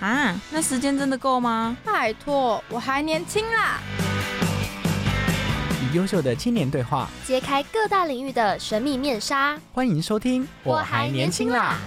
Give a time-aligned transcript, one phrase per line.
[0.00, 1.76] 啊，那时间真的够吗？
[1.84, 3.80] 拜托，我还年轻啦。
[5.82, 9.58] 与优秀的青年对话，揭开各大领域的神秘面纱。
[9.72, 10.46] 欢迎收听。
[10.62, 11.78] 我还年轻啦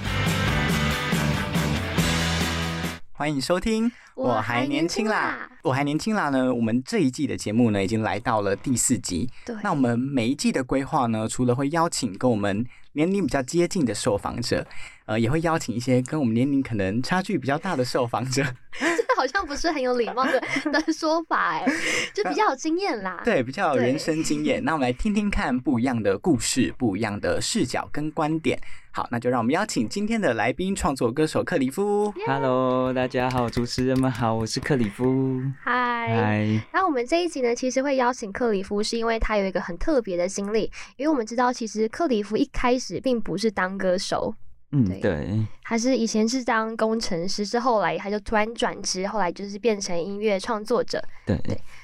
[3.14, 5.48] 欢迎收听，我还年轻啦！
[5.62, 6.54] 我还年轻啦呢。
[6.54, 9.30] 我们这一季的节目呢，已经来到了第四集。
[9.46, 14.66] 对，那我们每一季的规划呢，除了会邀请跟我们年龄比较接近的受访者，
[15.06, 18.44] 呃，也会邀请一些跟我们年龄可能差距比较大的受访者。
[18.80, 20.42] 这好像不是很有礼貌的
[20.72, 21.66] 的说法哎，
[22.14, 23.22] 就比较有经验啦。
[23.24, 24.64] 对，比较有人生经验。
[24.64, 28.60] 那我们来听听看不一样的故事、不一样的视角跟观点。
[28.92, 32.12] 好，那就让我们邀请今天的来宾，创作歌手克里夫。
[32.26, 35.42] Hello，大家好，主持人们好，我是克里夫。
[35.62, 36.08] 嗨。
[36.16, 40.72] 嗨，那我们这一集呢，其实会邀请克里夫，是因为他有一个很特别的经历。
[40.96, 44.34] 因为我们知道，其实克里夫一开始并不是当歌手，
[44.72, 51.04] 嗯，对对，他是以前是当工程师，是后来他就突然转职，后来就是变成音乐创作者。
[51.26, 51.38] 对，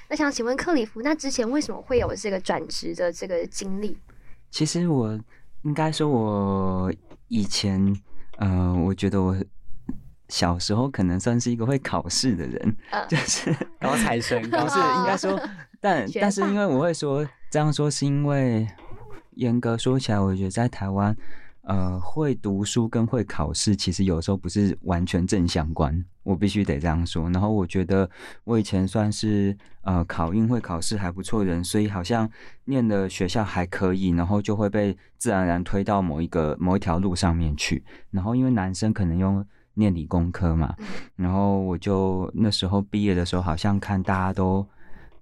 [0.10, 3.98] 那想请问克里夫，那之前为什么会有这个转职的这个经历？
[4.50, 5.20] 其实我
[5.64, 6.94] 应该说，我
[7.28, 7.94] 以前，
[8.38, 9.36] 呃，我觉得我
[10.30, 15.38] 小时候可能算是一个会考试的人，呃就是高材生，不高是应该说，
[15.82, 18.66] 但但是因为我会说这样说，是因为
[19.32, 21.16] 严格说起来，我觉得在台湾，
[21.68, 27.30] 呃，会读书跟会考试，其实有时候不是完全正相关，我必须得这样说。
[27.32, 28.10] 然后我觉得
[28.46, 32.30] 我以前算是呃考运会考试还不错的人，所以好像
[32.64, 37.84] 念的学校还可以，然后就会被自然而然推到某一个某一条路上面去。
[38.12, 40.74] 然后因为男生可能用念理工科嘛，
[41.18, 44.66] 然后我就那时候毕业的时候，好像看大家都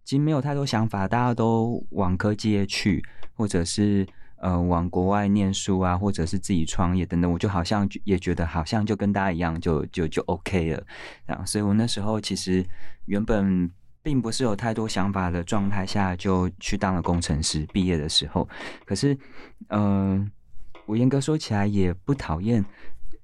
[0.04, 3.04] 其实没有太多想法，大家都往科技业去，
[3.34, 4.06] 或者是
[4.46, 10.84] 呃往国外念书啊，或者是自己创业等等，我就好像也觉得好像就跟大家一样，就就就 OK 了，
[11.28, 12.66] 这样，所以我那时候其实
[13.06, 13.72] 原本。
[14.06, 17.66] 并不是有太多想法的状态下就去当了工程师。
[17.74, 18.48] 毕业的时候，
[18.86, 19.18] 可是，
[19.70, 20.30] 嗯、
[20.86, 22.64] 我严格说起来也不讨厌，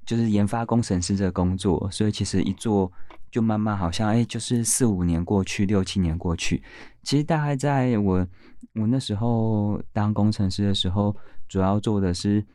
[0.07, 2.91] 就是研发工程师这个工作，所以其实一做
[3.31, 6.61] 就慢慢好像哎、就是四五年过去，六七年过去，
[7.01, 8.27] 其实大概在我
[8.75, 11.15] 我那时候当工程师的时候，
[11.47, 12.45] 主要做的是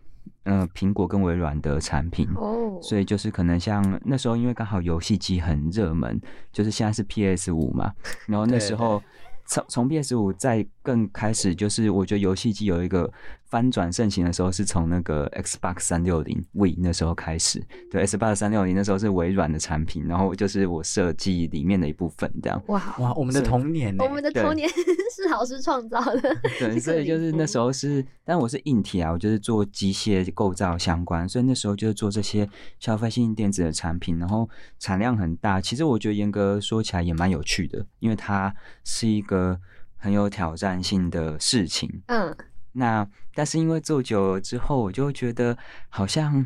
[0.44, 2.28] 呃苹果跟微软的产品。
[2.36, 3.04] 哦，所以。
[3.04, 6.20] 就是可能像那时候，因为刚好游戏机很热门，
[6.52, 7.94] 就是现在是 PS 五嘛，
[8.26, 9.02] 然后那时候
[9.46, 13.12] 从从 PS 五再更开始，就是我觉得游戏机有一个
[13.46, 17.60] 翻转盛行的时候，是从那个 Xbox 三六零 We 那时候开始。
[17.90, 22.62] 对，Xbox 三六零那时候是微软的产品，然后就是我设计里面的一部分，这样。
[22.68, 24.08] 哇，哇，我们的童年呢我？
[24.08, 24.68] 们的童年
[25.12, 26.36] 是老师创造的。
[26.60, 32.48] 对，所以就是那时候是，但我是硬体啊，我就是做机械构造相关，所以那时候就是做这些
[32.78, 34.48] 消费性电子的产品，然后
[34.78, 35.60] 产量很大。
[35.60, 38.54] 其实我觉得严格说起来也蛮有趣的，因为它
[38.84, 39.58] 是一个
[39.96, 42.02] 很有挑战性的事情。
[42.06, 42.36] 嗯，
[42.72, 45.56] 那但是因为做久了之后，我就觉得
[45.88, 46.44] 好像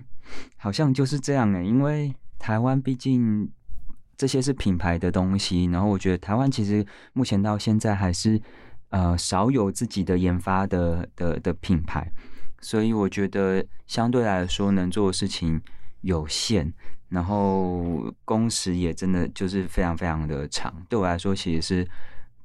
[0.57, 3.51] 好像就是这样哎、因为台湾毕竟
[4.17, 8.41] 这些是品牌的东西，然后我觉得台湾其实目前到现在还是
[8.91, 12.11] 呃少有自己的研发的的的品牌，
[12.61, 15.61] 所以我觉得相对来说能做的事情
[16.03, 16.73] 有限，
[17.09, 21.89] 然后工时也真的就是非常非常的长，对我来说其实是。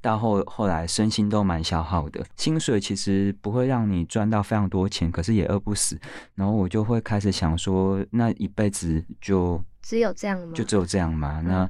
[0.05, 5.99] 到后后来身心都蛮消耗的，薪水其实不会让你赚到非常多钱，可是也饿不死。
[6.35, 10.51] 然后我就会开始想说，那一辈子就只有这样吗？
[10.53, 11.41] 就只有这样吗？
[11.43, 11.67] 那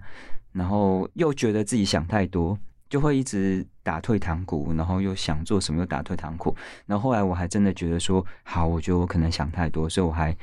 [0.51, 2.59] 然后又觉得自己想太多，
[2.89, 6.53] 就会一直打退堂鼓，然后又想做什么又打退堂鼓。
[6.85, 10.35] 然后后来我还真的觉得说，好，我觉得我可能想太多，所以我还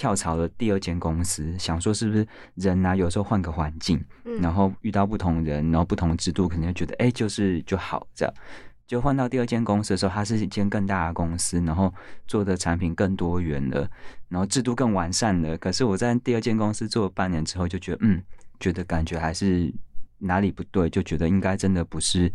[0.00, 8.34] 跳槽了第二间公司，想说是不是人啊，有时候换个环境，嗯然后遇到不同人，然后不同制度，可能就觉得哎、就是就好这样。
[8.86, 11.92] 就换到第二间公司的时候，它是一间更大的公司，然后
[12.26, 13.86] 做的产品更多元了，
[14.30, 15.58] 然后制度更完善了。
[15.58, 18.22] 可是我在第二间公司做了半年之后，就觉得嗯，
[18.58, 19.70] 觉得感觉还是
[20.16, 22.32] 哪里不对，就觉得应该真的不是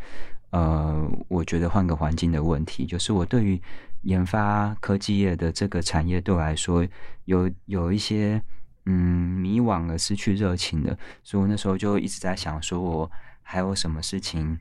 [0.52, 3.60] 呃，我觉得换个环境的问题，就是我对于
[4.06, 6.88] 研发科技业的这个产业对我来说
[7.26, 8.42] 有有一些
[8.86, 13.12] 嗯迷惘了，失去热情的，所以我那时候就一直在想，说我
[13.42, 14.58] 还有什么事情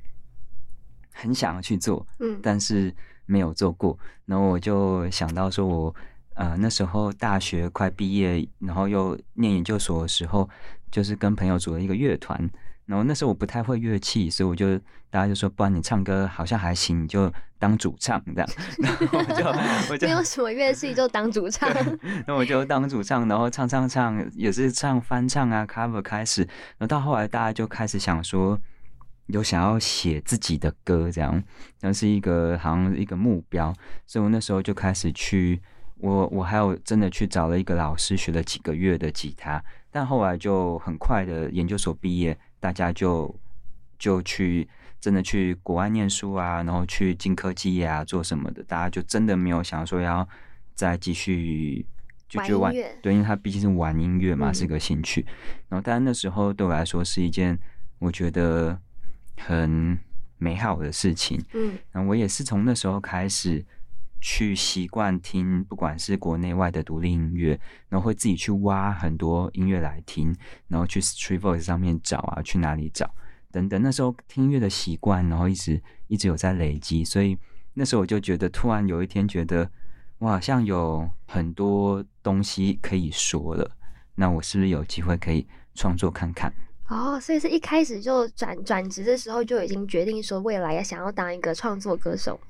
[1.12, 2.94] 很想要去做，嗯但是
[3.26, 3.99] 没有做过。
[4.25, 5.94] 然后我就想到说我，
[6.35, 10.49] 呃那时候大学快毕业，然后又念研究所的时候，
[10.91, 12.50] 就是跟朋友组了一个乐团。
[12.87, 14.79] 然后那时候我不太会乐器，所以我就
[15.11, 18.49] 大家就说，不然你唱歌好像还行，你就当主唱这样。
[18.83, 21.71] 然后我就我就没有什么乐器就当主唱，
[22.27, 28.59] 那我就当主唱，然后唱唱唱，也是唱翻唱啊，cover 开始，然后到后来大家就开始想说，
[29.29, 31.43] 有想要写自己的歌，这样，
[31.81, 33.73] 那是一个好像一个目标，
[34.07, 35.63] 所以我那时候就开始去，
[35.97, 43.39] 我我还有真的去找了一个老师学了几个月的吉他，但后来就很快的研究所毕业，大家就
[43.99, 44.67] 就去
[44.99, 50.27] 真的去国外念书啊，然后去进科技业啊，做什么的，大家就真的没有想说要
[50.75, 51.85] 再继续
[52.27, 55.27] 就玩就玩对，因为他毕竟是玩音乐嘛，嗯是个兴趣。
[55.69, 57.59] 然后，但那时候对我来说是一件
[57.99, 58.81] 我觉得
[59.37, 59.99] 很
[60.39, 61.39] 美好的事情。
[61.53, 63.63] 嗯然后我也是从那时候开始
[64.26, 67.61] 去习惯听，不管是国内外的独立音乐，
[67.91, 70.35] 然后会自己去挖很多音乐来听，
[70.67, 73.15] 然后去 Street Voice 上面找啊，去哪里找
[73.53, 73.82] 等等。
[73.82, 77.37] 那时候听音乐的习惯，然后一直一直有在累积，所以
[77.75, 79.71] 那时候我就觉得，突然有一天觉得，
[80.17, 83.70] 我好像有很多东西可以说了，
[84.15, 86.50] 那我是不是有机会可以创作看看？
[86.88, 92.41] 哦，所以是一开始就转转职的时候就已经决定说未来要想要当一个创作歌手。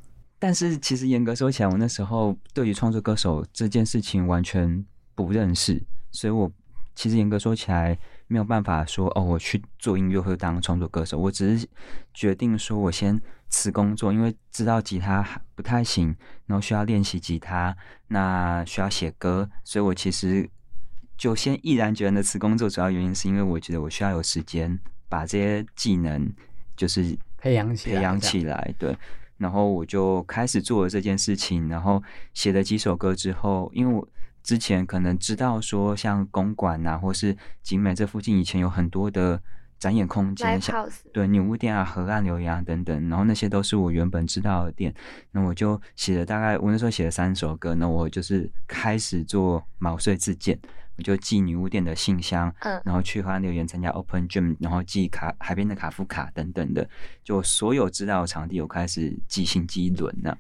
[0.44, 6.52] 但是其实严格说起来，我那时候对于创作歌手这件事情完全不认识，所以我
[6.94, 11.18] 其实严格说起来没有办法说哦，我去做音乐会当创作歌手。
[11.18, 11.66] 我只是
[12.12, 13.18] 决定说我先
[13.48, 16.14] 辞工作，因为知道吉他不太行，
[16.44, 17.74] 然后需要练习吉他，
[18.08, 20.46] 那需要写歌，所以我其实
[21.16, 22.68] 就先毅然决然的辞工作。
[22.68, 26.30] 主要原因是因为我觉得我需要有时间把这些技能
[26.76, 28.94] 就是培养起来培养起来，对。
[29.38, 32.02] 然后我就开始做了这件事情，然后
[32.32, 34.08] 写了几首歌之后，因为我
[34.42, 39.40] 之前可能知道说，像公馆啊，或是景美这附近以前有很多的
[39.78, 44.94] 展演空间，像对女巫店啊、河岸留言啊等等，然后那些都是我原本知道的店，
[45.32, 50.58] 那我就写了大概我那时候写了三首歌，那我就是开始做毛遂自荐，
[50.96, 56.88] 我就寄女巫店的信箱，嗯然后去河岸留言参加 Open Gym，然后寄卡海边的卡夫卡等等的，
[57.22, 60.36] 就所有知道的场地我开始寄信寄一轮呢、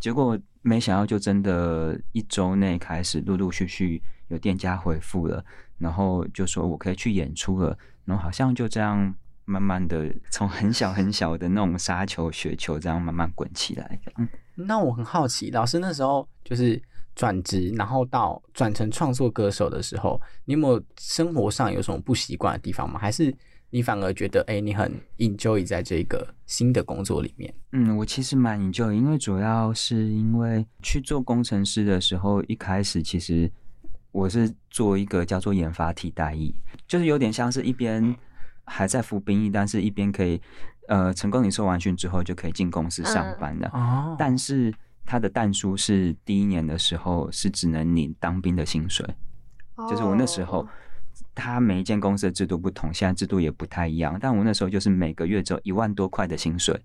[0.00, 5.44] 结果没想到就真的一周内开始陆陆续续有店家回复了，
[5.78, 9.14] 然后就说我可以去演出了，然后好像就这样
[9.44, 14.28] 慢慢的从很小很小的那种沙球雪球这样慢慢滚起来，嗯。
[14.54, 16.80] 那我很好奇，老师那时候就是
[17.14, 22.98] 转职，然后到转成创作歌手的时候，你有没有生活上有什么不习惯的地方吗？
[22.98, 23.34] 还是
[23.70, 27.52] 你反而觉得，哎、你很 enjoy 在这个新的工作里面？
[27.72, 33.50] 嗯，我其实蛮 enjoy，因为主要是因为去做工程师的时候，一开始其实
[34.10, 36.54] 我是做一个叫做研发替代役，
[36.86, 38.14] 就是有点像是一边
[38.64, 40.38] 还在服兵役，但是一边可以
[40.88, 43.68] 呃成功你受完训之后就可以进公司上嗯班的。
[43.68, 44.72] 哦但是
[45.04, 49.06] 它的弹书是第一年的时候是只能领当兵的薪水，
[49.90, 50.68] 就是我那时候哦，
[51.34, 54.16] 他每一间公司的制度不同，现在制度也不太一样。
[54.20, 56.80] 但我那时候就是每个月只有一万多块的薪水，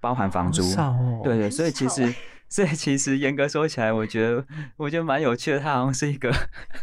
[0.00, 0.62] 包含房租。
[0.80, 2.14] 哦对对，所以其实，
[2.48, 4.44] 所以其实严格说起来，我觉得
[4.76, 5.58] 我觉得蛮有趣的。
[5.58, 6.32] 它好像是一个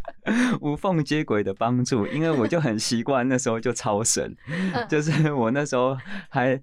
[0.60, 5.98] 无缝接轨的帮助，因为我就很习惯那时候就超省，嗯就是我那时候
[6.30, 6.60] 还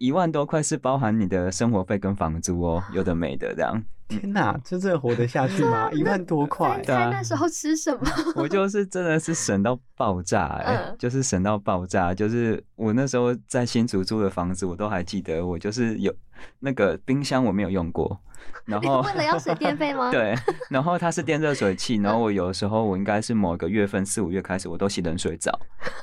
[0.00, 3.84] 一万多块是包含你的生活费跟房租哦，有的没的这样。
[4.10, 5.88] 天哪，这真的活得下去吗？
[5.94, 8.10] 一万多块猜，猜那时候吃什么？
[8.34, 12.12] 我就是真的是省到爆炸哎、嗯就是省到爆炸。
[12.12, 16.12] 就是我那时候在新竹租的房子，我都还记得，我就是有
[16.58, 18.20] 那个冰箱我没有用过，
[18.64, 20.10] 然 后为了要省电费吗？
[20.10, 20.34] 对，
[20.68, 25.56] 然后它是电热水器，然后我有的时候我应该是某个月份四五月开始，我都洗冷水澡，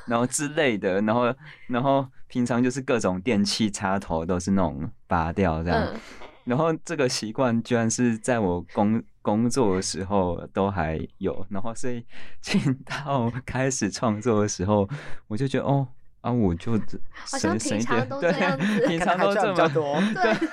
[0.06, 1.34] 然后之类的，然后
[1.66, 6.00] 然后平常就是各种电器插头都是那种拔掉这样，嗯，
[6.48, 12.02] 然后这个习惯居然是在我工工作的时候都还有，然后所以
[12.40, 14.88] 进到开始创作的时候，
[15.26, 15.86] 我就觉得哦
[16.22, 20.00] 啊，我就好像省省一点，平常都对这样子，平常都这么多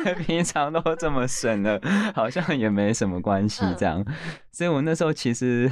[0.04, 1.80] 对， 平常都这么省了，
[2.14, 4.06] 好像也没什么关系嗯这样。
[4.52, 5.72] 所以我那时候其实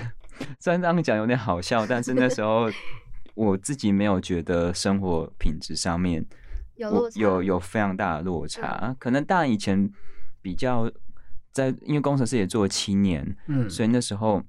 [0.60, 2.70] 虽然这样讲有点好笑，但是那时候
[3.36, 6.43] 我自己没有觉得生活品质上面我
[6.76, 8.96] 有落差，有有非常大的落差。
[9.00, 9.92] 可能当然以前
[10.42, 10.92] 比较
[11.52, 14.44] 在，因为工程师也做了七年，嗯，所以那时候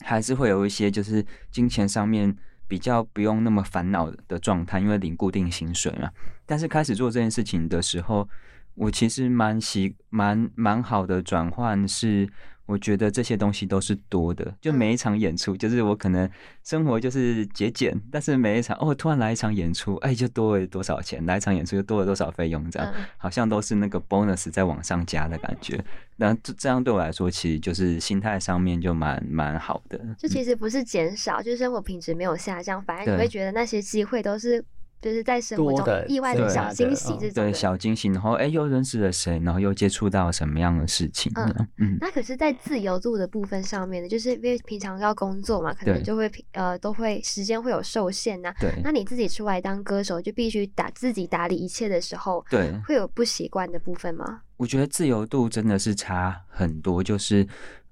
[0.00, 2.36] 还是会有一些就是金钱上面
[2.68, 6.10] 比较不用那么烦恼的状态，因为领固定薪水嘛。
[6.46, 8.28] 但是开始做这件事情的时候，
[8.74, 12.28] 我其实蛮喜蛮蛮好的转换是。
[12.70, 16.30] 我觉得这些东西都是多的，就每一场演出，就是我可能
[16.62, 25.84] 生活就是节俭，但是每一场哦，突然来一场演出，哎，就多了多少钱，来一场演出就多了多少费用，这样好像都是那个 bonus 在往上加的感觉。
[26.16, 29.98] 那这这样对我来说，其实就是心态上面就蛮蛮好的。
[30.16, 34.64] 就其实不是减少，就是生活品质没有下降，反而你会觉得那些机会都是。
[35.00, 41.32] 就是在生活中意外的小惊喜，这种对小惊喜，然后哎又认识了谁，然后又接触到什么样的事情？
[41.36, 41.96] 嗯 嗯。
[42.00, 48.52] 那可是，在自由度的部分上面呢，就是因为平常要工作嘛，可能就会呃都会时间会有受限呐。
[48.60, 48.72] 对。
[48.84, 54.42] 那你自己出来当歌手，就必须打自己打理一切的时候，对，会有不习惯的部分吗？
[54.58, 57.46] 我觉得自由度真的是差很多，就是。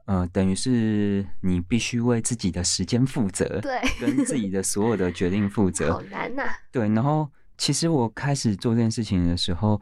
[0.09, 6.45] 呃，等于是你必须为自己的时间负责，对，跟自己的所有的决定负责， 好难呐。
[6.73, 9.79] 对，然后其实我开始做这件事情的时候，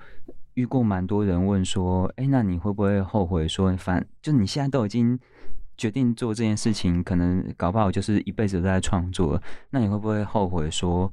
[0.54, 3.47] 遇过蛮多人问说，哎，那你会不会后悔？
[3.47, 5.16] 说反就你现在都已经
[5.76, 9.40] 决定做这件事情，可能搞不好就是一辈子都在创作，
[9.71, 11.12] 那你会不会后悔说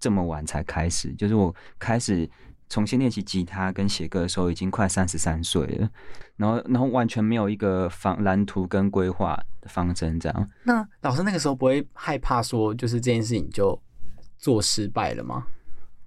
[0.00, 1.14] 这么晚才开始？
[1.14, 2.28] 就是我开始。
[2.68, 5.90] 重新练习吉他跟写歌的时候，已经快三十三岁了，
[6.36, 10.50] 然后然后完全没有一个方蓝图跟规划的方针，这样。
[10.64, 13.80] 那老师那个时候不会害怕说，就是这件事情就
[14.36, 15.46] 做失败了吗？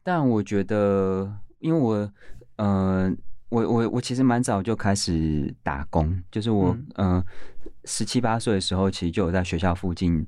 [0.03, 2.11] 但我觉得，因为我，
[2.57, 3.11] 呃，
[3.49, 7.23] 我我我其实蛮早就开始打工，就是我，嗯，
[7.85, 10.27] 十七八岁的时候，其实就有在学校附近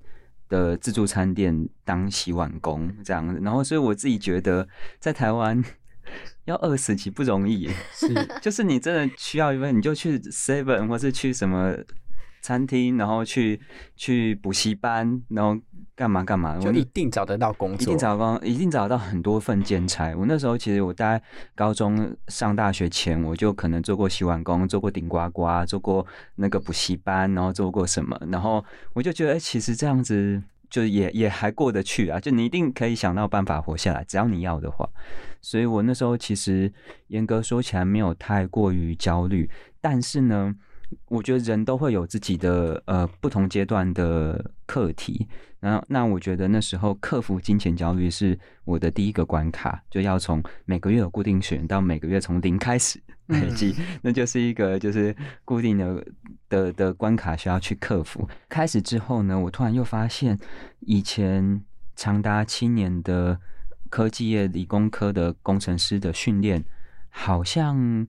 [0.49, 4.67] 的自助餐店当洗碗工这样，然后所以我自己觉得，
[4.99, 5.63] 在台湾。
[6.45, 8.07] 要饿死其不容易，是，
[8.41, 11.75] 就是你真的需要一份，你就去 seven 或是去什么
[12.41, 13.59] 餐厅，然后去
[13.95, 15.57] 去补习班，然后
[15.95, 20.13] 干嘛干嘛，就一定找得到工作，一定找工，一定找到很多份兼差。
[20.15, 21.23] 我那时候其实我大概
[21.55, 26.05] 高中上大学前，我就可能做过洗碗工，做过顶呱呱，做过
[26.35, 30.43] 那个补习班，然后做过什么，然后我就觉得，哎，其实这样子。
[30.73, 34.89] 就也也还过得去啊，就你一定可以想到办法活下来，只要你要的话。
[35.39, 36.73] 所以我那时候其实
[37.09, 39.47] 严格说起来没有太过于焦虑，
[39.79, 40.55] 但是呢。
[41.07, 45.27] 我觉得人都会有自己的呃不同阶段的课题，
[45.59, 55.15] 然后那我觉得那时候克服金钱焦虑是我的第一个关卡，就要从每个月有固定选到每个月从零开始 累积，那就是一个就是
[55.45, 56.05] 固定的
[56.49, 58.27] 的的关卡需要去克服。
[58.49, 60.37] 开始之后呢，我突然又发现
[60.81, 61.63] 以前
[61.95, 63.39] 长达七年的
[63.89, 66.63] 科技业理工科的工程师的训练，
[67.09, 68.07] 好像。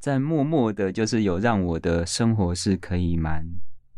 [0.00, 3.44] 在默默的，就是有让我的生活是可以蛮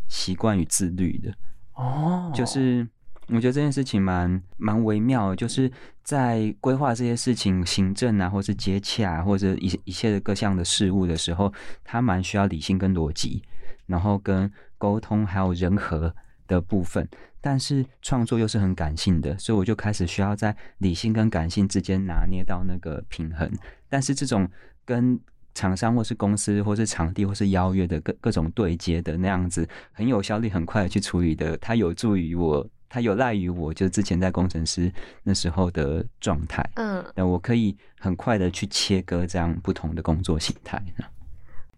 [0.09, 1.33] 习惯与自律的
[1.75, 2.28] 哦。
[2.35, 2.85] 就是
[3.29, 5.71] 我觉得这件事情蛮蛮微妙，就是
[6.02, 11.52] 在规划这些事情、行政啊，或是接洽，或者一一切的各项的事物的时候，
[11.85, 13.43] 它蛮需要理性跟逻辑，
[13.87, 16.14] 然后跟沟通还有人和
[16.47, 17.09] 的部分。
[17.41, 23.50] 但是创作又是很感性的，所以我就开始需要在理性跟感性之间拿捏到那个平衡。
[23.88, 24.49] 但是这种
[24.85, 25.19] 跟
[25.55, 36.63] 厂商或是公司或是场地或是邀约的各各种对接的那样子很有效率很快的去处理的，它有助于我，它有赖于我，就之前在工程师那时候的状态。
[36.75, 40.79] 嗯，那我可以很快的去切割这样不同的工作形态。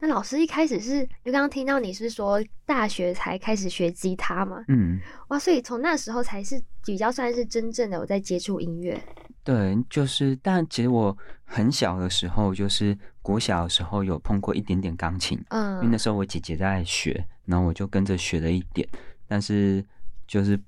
[0.00, 4.64] 那老师一开始是，就刚刚听到你是说大学才开始学吉他嘛？
[4.66, 9.00] 嗯，哇，所以从那时候才是比较算是真正的我在接触音乐。
[9.44, 18.88] 对，就是，但其实我很小的时候，就是国小的时候有碰过一点点钢琴，嗯，因为那时候我姐姐在学，然后我就跟着学了一点，
[19.28, 19.84] 但是
[20.26, 20.58] 就是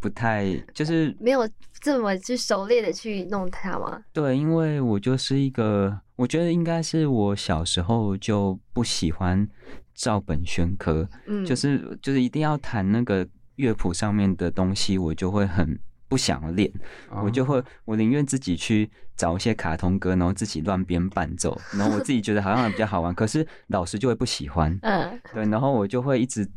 [0.00, 1.48] 不太，就是没有
[1.80, 4.02] 这么去熟练的去弄它吗？
[4.12, 9.48] 对，因为我就是一个，我觉得应该是我小时候就不喜欢
[9.94, 13.26] 照本宣科，嗯，就是就是一定要弹那个
[13.56, 15.78] 乐谱上面的东西，我就会很。
[16.08, 16.72] 不想练，
[17.20, 26.48] 我就会，我宁愿自己去找一些卡通歌，然后自己乱编伴奏，然后我自己觉得好像比较好玩，可是老师就会不喜欢， 嗯，对，然后我就会一直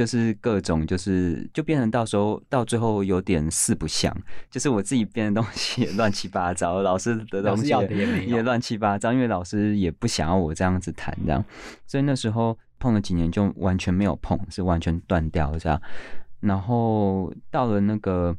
[0.00, 4.10] 就是各种就是就变成到时候到最后有点四不像，
[4.50, 7.68] 就是我自己编的东西也 乱七八糟，老师的东西
[8.26, 11.44] 也乱七八糟，因为老师也不想要我这样子弹这样，
[11.86, 15.78] 所以那时候碰了几年就完全没有碰，是完全断掉这样，
[16.40, 18.34] 然后到了那个。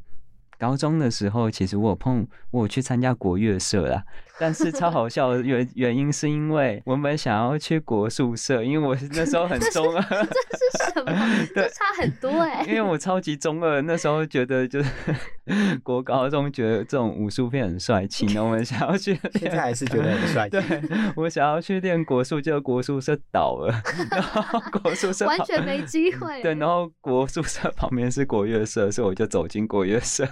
[0.58, 4.04] 高中的时候，其实我有碰，我有去参加国乐社啦，
[4.38, 11.12] 但是超好笑的原原因是因为我们想要去国宿社，因为我那时候很中二，这是什么？
[11.54, 14.90] 这差很多哎、因为我超级中二，那时候觉得就是
[15.84, 20.58] 国高中觉得这种武术片很帅气，然后我们想要去 现在还是觉得很帅气。
[20.58, 20.82] 对
[21.16, 26.42] 我想要去练国术，结果国术社倒了，然后国术社完全没机会。
[26.42, 30.26] 对，然后国宿舍旁边是国乐社，所以我就走进国乐社，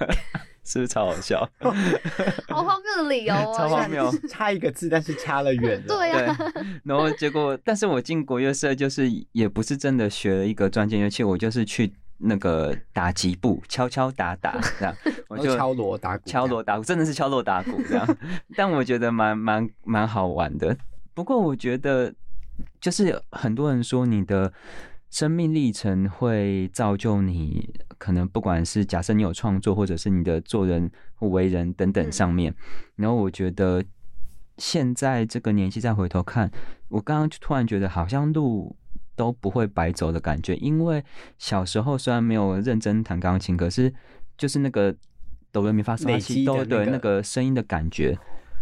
[0.71, 1.41] 是不是超好笑？
[2.49, 3.55] 好荒谬的理由哦。
[3.57, 4.09] 超荒谬。
[4.31, 5.87] 差一个字，但是差了远了。
[5.89, 14.95] 对啊，对，然后结果，但是我进国乐社就是也不是真的学了一个专键乐器，我就是去那个打击部敲敲打打这样，
[15.27, 18.17] 我就敲锣打鼓，敲锣打鼓，真的是敲锣打鼓这样。
[18.55, 20.77] 但我觉得蛮蛮蛮好玩的。
[21.15, 22.15] 不过我觉得，
[22.81, 24.53] 就是很多人说你的
[25.11, 32.55] 生命历程会造就你，可能不管是假设你有创作，或者是你的做人或为人等等上面。
[32.97, 33.85] 然后我觉得
[34.57, 36.51] 现在这个年纪再回头看，
[36.89, 38.77] 我刚刚就突然觉得好像路。
[39.17, 41.05] 都不会白走的感觉，因为
[41.37, 43.93] 小时候虽然没有认真弹钢琴，可是
[44.39, 44.97] 就是那个
[45.53, 48.19] 哆来咪发嗦累拉西哆对那个声音的感觉，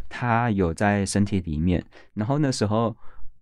[0.08, 1.84] 它有在身体里面。
[2.14, 2.96] 然后那时候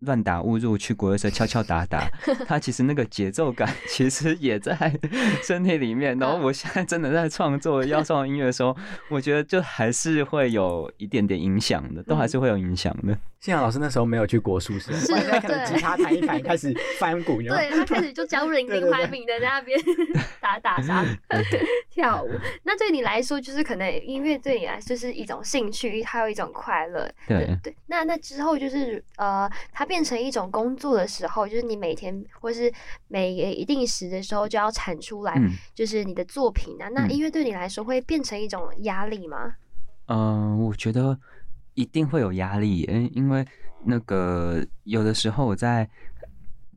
[0.07, 2.09] 乱打误入去国乐社敲敲打打，
[2.49, 4.99] 他其实那个节奏感 其实也在
[5.43, 6.19] 身体里面。
[6.19, 8.75] 然后我现在真的在创作要创音乐的时候，
[9.11, 13.19] 我觉得就还是会有一点点影响的，都还是会有影响的。
[13.47, 19.79] 幸好老师那时候没有去国术社，是可能对吉他弹一弹，开始翻鼓，有没有对他开始就教人林怀民的在那边
[20.43, 21.05] 打打杀
[21.89, 22.31] 跳舞。
[22.65, 27.09] 那对你来说，就是可能音乐对你来说就是一种兴趣，还有一种快乐。
[27.29, 27.73] 对对。
[27.87, 32.69] 那那之后就是呃，它变成一种工作的时候，就是你每天或是
[33.07, 36.89] 每一定时的时候就要产出来，嗯就是你的作品啊。
[36.89, 39.55] 那嗯音乐对你来说会变成一种压力吗？
[40.09, 41.17] 嗯、我觉得
[41.77, 43.47] 一定会有压力嗯，因为
[43.85, 45.89] 那个有的时候我在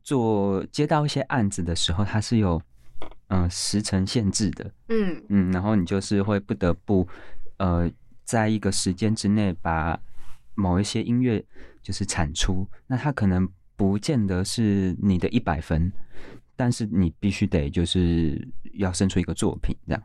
[0.04, 2.62] 做接到一些案子的时候，它是有
[3.28, 7.06] 嗯、呃时程限制的，嗯嗯，然后你就是会不得不
[7.56, 7.90] 呃
[8.24, 9.98] 在一个时间之内把
[10.54, 11.44] 某一些音乐
[11.82, 15.90] 就是产出，那它可能不见得是你的一百分，
[16.56, 20.02] 但是你必须得就是要生出一个作品这样。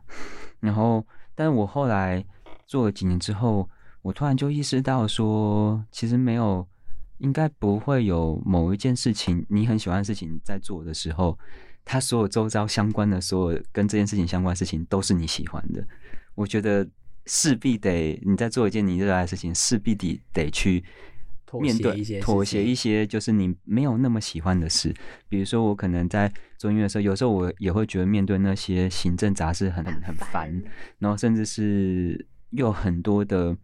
[0.60, 2.24] 然后，但我后来
[2.66, 3.68] 做了几年之后，
[4.06, 6.64] 我突然就意识到说，其实没有，
[7.18, 11.36] 应该不会有某一件事情你很喜欢的事情在做的时候，
[11.84, 15.84] 它所有周遭相关的所有跟这件事情相关的事情都是你喜欢的。
[16.36, 16.88] 我觉得
[17.24, 20.84] 势必得你在做一件你热爱的事情，势必得得去
[21.60, 24.94] 面对协一些妥协一些，就是你没有那么喜欢的事。
[25.28, 30.62] 比如说，我可能在做音乐的时候，有时候我也会觉得面对那些行政杂事很很很烦，
[31.00, 33.56] 然后甚至是又有很多的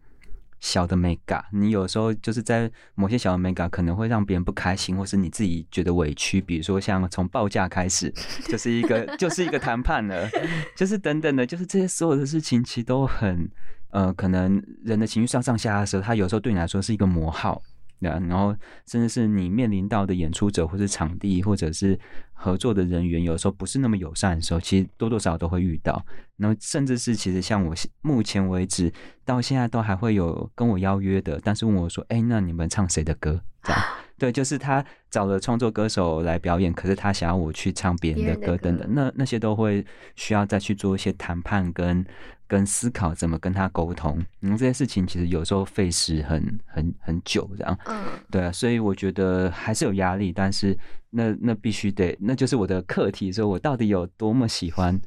[0.63, 6.39] 小的 mega，你有时候就是在某些小的 mega 可能会让别人不开心，或是你自己觉得委屈。
[6.39, 8.09] 比如说像从报价开始，
[8.47, 10.25] 就是一个就是一个谈判了，
[10.73, 13.45] 就是等等的，就是这些所有的事情其实都很
[13.89, 17.61] 呃，可能人的情绪上上下下的时候，它有时候对你来说是一个磨耗。
[18.03, 21.99] 对啊，然后甚至是你面临到的演出者，或是场地，或者是
[22.33, 26.05] 合作的人员，有时候不是那么友善的时候，其实多多少少都会遇到。
[26.37, 28.91] 然后甚至是其实像我目前为止
[29.23, 33.81] 到现在都还会有跟我邀约的，但是问我说：“哎，那你们唱谁的歌？”这样，
[34.17, 39.85] 对，就是他找了创作歌手来表演，可是他想要我去唱别人的歌等等，那那些都会
[40.15, 42.05] 需要再去做一些谈判跟
[42.53, 44.23] 跟思考，怎么跟他沟通。
[44.41, 47.75] 嗯，这些事情其实有时候费时很很很久这样。
[47.85, 50.77] 嗯，对啊，所以我觉得还是有压力，但是
[51.09, 54.99] 那那必须得，那就是我的课题，说我到底有多么喜欢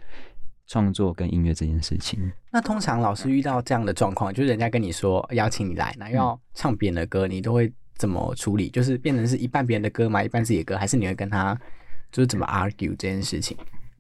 [0.67, 2.33] 创作跟音乐这件事情。
[2.51, 8.69] 那通常老师遇到这样的状况，就是人家跟你说邀请你来，那要唱别人的歌，你都会怎么处理？
[8.71, 11.57] 就是变成是一半别人的歌嘛，一半自己的歌，还是你会跟他
[12.11, 13.57] 就是怎么 argue 这件事情？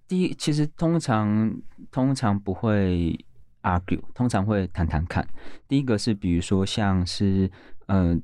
[0.09, 1.53] 第一，其实通常
[1.91, 3.19] 通常不会
[3.67, 5.27] argue，通常会谈谈看。
[5.67, 7.51] 第一个是比如说像是
[7.87, 8.15] 呃，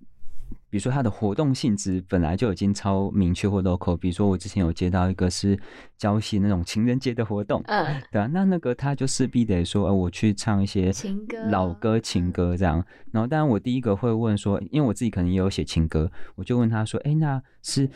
[0.70, 5.59] 比如说它的活动性质本来就已经超明确或 local，比如说我之前有接到一个是
[5.98, 12.85] 交系那种情人节的活动，嗯，对啊，那那个他就势必得说，呃，我去唱一些情歌老歌、情歌这样。
[13.11, 17.88] 然后，当然我第一个会问说，因为我自己可能也有写情歌，我就问他说，哎，那是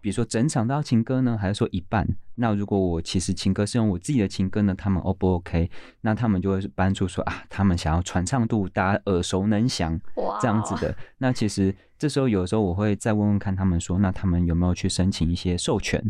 [0.00, 2.06] 比如说整场都要情歌呢，还是说一半？
[2.36, 5.70] 那如果我其实情歌是用我自己的情歌呢，他们 O 不 OK？
[6.00, 10.00] 那他们就会搬出说啊，他们想要传唱度大家耳熟能详
[10.40, 10.96] 这样子的。
[11.18, 16.02] 那其实这时候有时候我会再问问看他们说，那他们有没有去申请一些授权？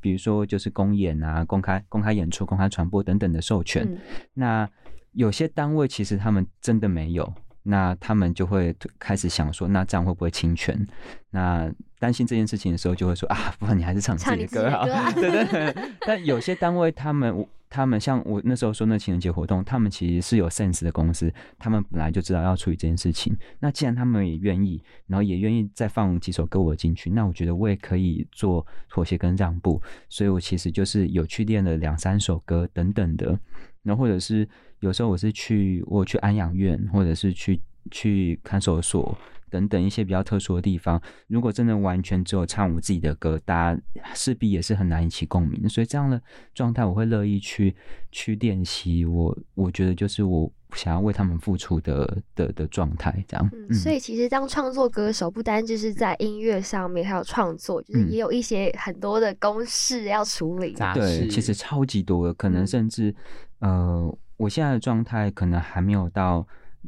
[0.00, 3.86] 比如说就是公演啊、公开公开演出、公开传播等等的授权。
[3.86, 3.98] 嗯
[4.34, 4.68] 那
[5.12, 10.86] 有些单位其实他们真的没有，那他们就会开始想说，那这样会不会侵权？
[11.30, 14.86] 那担心这件事情的时候，就会说啊，不然你还是唱自己的歌好。
[14.86, 15.92] 自己的歌啊对对对。
[16.00, 23.36] 但有些单位他们，他们像我那时候说那情人节活动，他们其实是有 sense 的公司，他们本来就知道要处理这件事情。
[23.60, 29.80] 那既然他们也愿意，然后也愿意再放几首歌我进去，那我觉得我也可以做妥协跟让步。
[30.08, 33.38] 所以我其实就是有去练了两三首歌等等的，
[33.82, 34.48] 然后或者是
[34.80, 39.16] 有时候我是去我去安养院，或者是去去看守所
[39.50, 41.00] 等等一些比较特殊的地方。
[41.26, 43.80] 如果真的完全只有唱我自己的歌，大家
[44.14, 45.68] 势必也是很难引起共鸣。
[45.68, 46.20] 所以这样的
[46.54, 47.74] 状态，我会乐意去
[48.10, 49.04] 去练习。
[49.04, 53.50] 我我觉得就是我想要为他们付出的的的状态，这样。
[53.52, 60.72] 嗯，所以其实当创作歌手，不单就是在音乐上面，还有创作，就是嗯也有一些很多的公式要处理。
[60.74, 63.12] 杂对，其实超级多的，可能嗯甚至
[63.58, 66.46] 呃，我现在的状态可能还没有到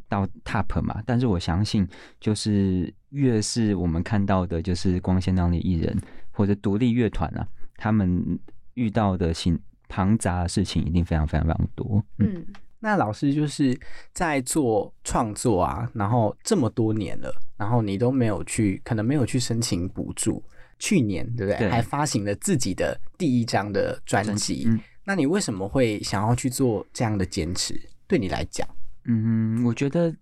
[0.09, 1.87] 到 top 嘛，但是我相信，
[2.19, 5.95] 就是越是我们看到的，就是光鲜亮丽艺人
[6.31, 8.39] 或者独立乐团啊，他们
[8.75, 12.03] 遇到的新庞杂的事情一定非常非常非常多。
[12.19, 12.47] 嗯，嗯，
[12.81, 13.79] 那老师就是
[14.15, 20.43] 在做创作啊，然后这么多年了，然后你都没有去，可能没有去申请补助。
[20.79, 21.59] 去年对不对？
[21.61, 24.65] 对还发行了自己的第一张的专辑。
[24.67, 27.81] 嗯那你为什么会想要去做这样的坚持？
[28.07, 28.69] 对你来讲，
[29.05, 30.15] 嗯，我觉得，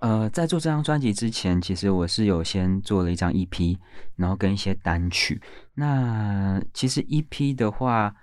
[0.00, 3.78] 呃，在做这张专辑之前，其实我是有先做了一张 EP，
[4.16, 5.40] 然后跟一些单曲。
[5.74, 8.14] 那其实 EP 的话，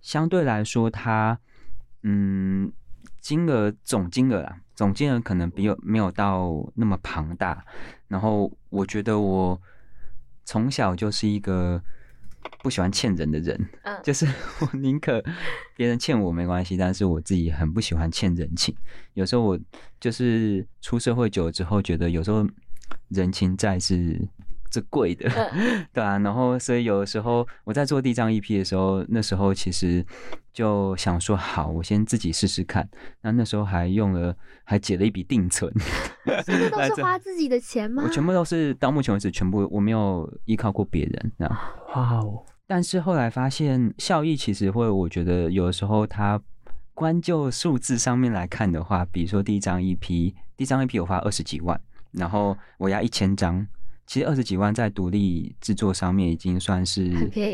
[0.00, 1.38] 相对来说它，
[2.02, 2.72] 嗯，
[3.20, 7.64] 金额总金额啊，总金额可能比有没有到那么庞大。
[8.06, 9.60] 然后我觉得我
[10.44, 11.82] 从小就是一个
[12.62, 14.26] 不喜欢欠人的人，嗯 就是
[14.60, 15.22] 我宁可
[15.76, 18.74] 别人欠我没关系，但是我自己很不喜欢欠人情。
[19.14, 19.58] 有时候我
[20.00, 22.46] 就是出社会久了之后，觉得有时候
[23.08, 24.20] 人情债是
[24.70, 25.28] 这贵的，
[25.92, 26.18] 对啊。
[26.18, 30.04] 然后所以有的时候我在做第一张 EP 的时候，那时候其实
[30.52, 32.88] 就想说，好，我先自己试试看。
[33.22, 35.72] 那那时候还用了，还解了一笔定存，
[36.44, 38.02] 这都是花自己的钱吗？
[38.04, 41.56] 我全部都是到目前为止全部我没有依靠过别人，这样。
[41.94, 46.40] 哇哦，但是后来发现效益其实会，我觉得有的时候它
[46.94, 49.98] 关就数字上面来看的话，比如说第一张 EP，
[50.56, 53.64] 第一张 EP 我花二十几万，然后我押一千张，
[54.08, 57.10] 其实二十几万在独立制作上面已经算是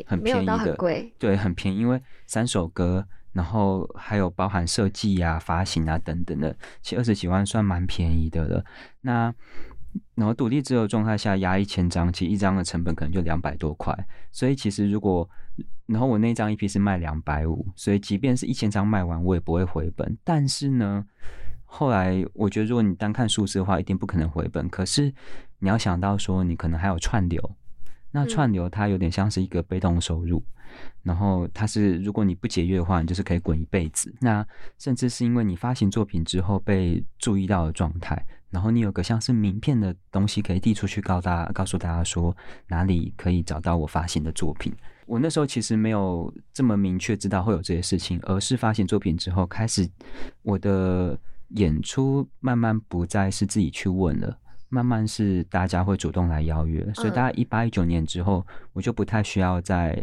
[0.06, 3.06] 很便宜的，很贵对，很便宜，因为三首歌。
[3.34, 8.64] 然后还有包含设计啊、发行啊等等的，其实二十几万算蛮便宜的了。
[9.00, 9.34] 那
[10.14, 13.92] 然后独立制作状态下压一千张，其实一张的成本可能就两百多块。
[14.30, 15.28] 所以其实如果，
[15.86, 20.16] 然后我那张 EP 是卖两百五，所以即便是一千张卖完，我也不会回本。
[20.22, 21.04] 但是呢，
[21.64, 24.68] 后来我觉得如果你单看数字的话，一定不可能回本。
[24.68, 25.12] 可是
[25.64, 27.56] 你要想到说，你可能还有串流，
[28.10, 30.44] 那嗯串流它有点像是一个被动收入。
[31.02, 34.14] 然后它是，如果你不节约的话，你就是可以滚一辈子。
[34.20, 34.46] 那
[34.78, 42.36] 甚至是因为你发行作品之后被注意到的状态，然后你有个像是名片的东西可以递出去，告大告诉大家说
[42.68, 44.70] 哪里可以找到我发行的作品。
[45.06, 49.88] 我那时候其实没有这么明确知道会有这些事情，而是发行作品之后，开始
[50.42, 51.18] 我的
[51.50, 54.38] 演出慢慢不再是自己去问了。
[54.68, 60.02] 慢慢是大家会主动来邀约，所以大概一八一九年之后，我就不太需要再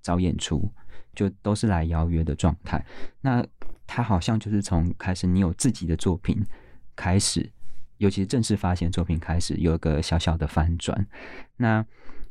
[0.00, 0.70] 找演出，
[1.14, 2.84] 就都是来邀约的状态。
[3.20, 3.44] 那
[3.86, 6.42] 他好像就是从开始你有自己的作品
[6.96, 7.48] 开始，
[7.98, 11.06] 尤其是正式发行作品开始有一个小小的翻转。
[11.56, 11.84] 那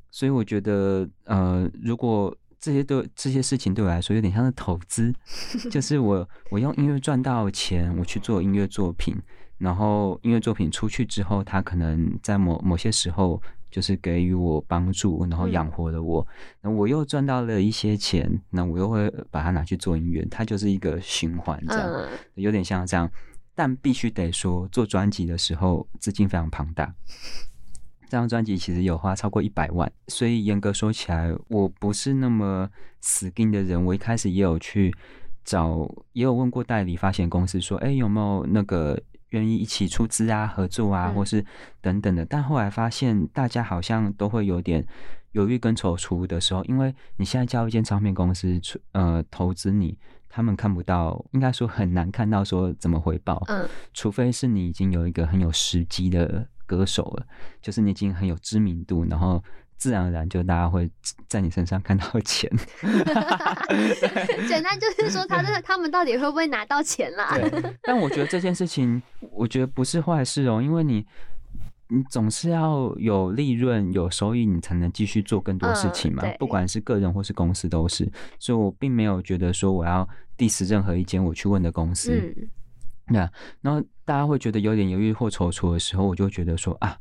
[0.10, 5.14] 所以我觉得，呃，如果这些对这些事情对我来说有点像是投资，
[5.72, 9.16] 就是我我用音乐赚到钱，我去做音乐作品，
[9.62, 16.26] 然后音乐作品出去之后，他可能在某某些时候就是给予我帮助，然后养活了我，
[16.62, 23.10] 那我又赚到了一些钱，那我又会把它拿去做音乐，它就是一个循环这样，嗯，有点像这样。
[23.54, 26.94] 但必须得说，做专辑的时候资金非常庞大。
[28.06, 32.70] 这张专辑其实有花超过一百万，所以严格说起来，我不是那么
[33.00, 33.86] 死定的人。
[33.86, 34.94] 我一开始也有去
[35.46, 41.46] 找，也有问过代理发行公司说，哎、有没有那个愿意一起出资啊、合作啊，嗯或是
[41.82, 42.26] 等等的。
[42.26, 44.86] 但后来发现，大家好像都会有点
[45.34, 49.98] 犹豫跟踌躇的时候，因为你现在叫一间唱片公司出呃投资你，
[50.30, 53.44] 他们看不到，应该说很难看到说怎么回报。
[53.48, 57.26] 嗯，除非是你已经有一个很有时机的歌手了，
[57.62, 59.44] 就是你已经很有知名度，然后
[59.82, 60.88] 自然而然就大家会
[61.28, 62.48] 在你身上看到钱。
[64.48, 67.36] 简单就是说，他这个他们到底会不会拿到钱啦？
[67.36, 71.04] 对， 但我觉得这件事情，我觉得不是坏事哦，因为你
[71.88, 76.22] 你总是要有利润、有收益，你才能继续做更多事情嘛。
[76.24, 82.12] 嗯不管是个人或是公司都是，所以我并没有觉得说我要 diss 任何一间我去问的公司。
[82.12, 82.48] 嗯，
[83.08, 83.28] 对啊，
[83.62, 86.96] 然后大家会觉得有点犹豫或踌躇的时候，我就觉得说啊，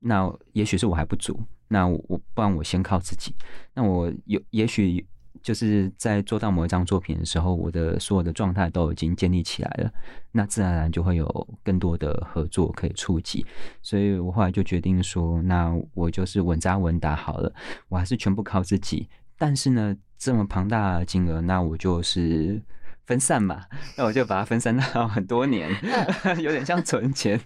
[0.00, 3.34] 那也许是我还不足，那我我不然我先靠自己。
[3.74, 5.06] 那我有也许
[5.42, 9.92] 就是在做到某一张作品的时候，我的所有的状态都已经建立起来了，
[10.32, 13.44] 那自然而然就会有更多的合作可以触及。
[13.82, 17.52] 所以我后来就决定说，那我就是稳扎稳打好了，
[17.88, 19.08] 我还是全部靠自己。
[19.36, 22.60] 但是呢，这么庞大的金额，那我就是
[23.08, 23.64] 分散嘛，
[23.96, 25.66] 那我就把它分散到很多年，
[26.38, 27.40] 有点像存钱，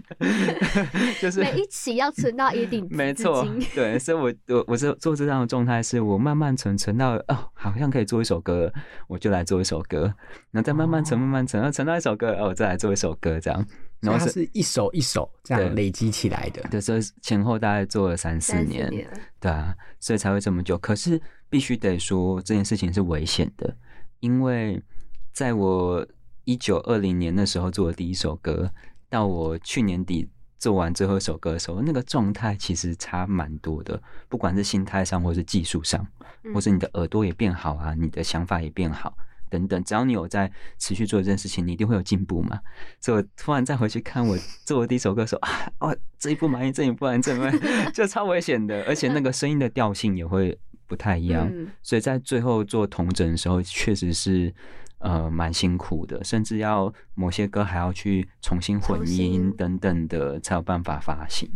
[1.23, 8.73] 就是每一期要存到一定资没错，对，所以我我我是做这样的状态，是我慢慢存存到哦，好像可以做一首歌，
[9.07, 10.13] 我就来做一首歌，
[10.51, 13.65] 然后再慢慢存，慢慢存，然后存到一首歌，哦，我再来做一首歌，这样，
[14.01, 16.61] 然后是是一首一首这样累积起来的。
[16.73, 20.77] 对，所以前后大概做了三四年，年，对啊，所以才会这么久。
[20.79, 23.73] 可是必须得说这件事情是危险的，
[24.19, 24.83] 因为
[25.33, 26.07] 在我
[26.45, 28.71] 一九二零年的时候做的第一首歌，
[29.09, 36.07] 到我去年底做完最后一首歌的时候，那个状态其实差蛮多的，不管是心态上，或是技术上，
[36.55, 39.17] 或是你的耳朵也变好啊，你的想法也变好。
[39.49, 42.59] 等等，只要你有在持续做这件事情，你一定会有进步嘛。
[43.01, 47.61] 所以我突然再回去看我做的第一首歌的时候啊，哦，这一步满意，这一步满意，这一不满意，
[47.93, 51.47] 就超危险的，而且那个声音的调性也会不太一样。
[51.53, 54.55] 嗯所以在最后做同整的时候，确实是
[55.03, 61.49] 呃蛮辛苦的，甚至要某些歌还要去重新混音等等的，才有办法发行。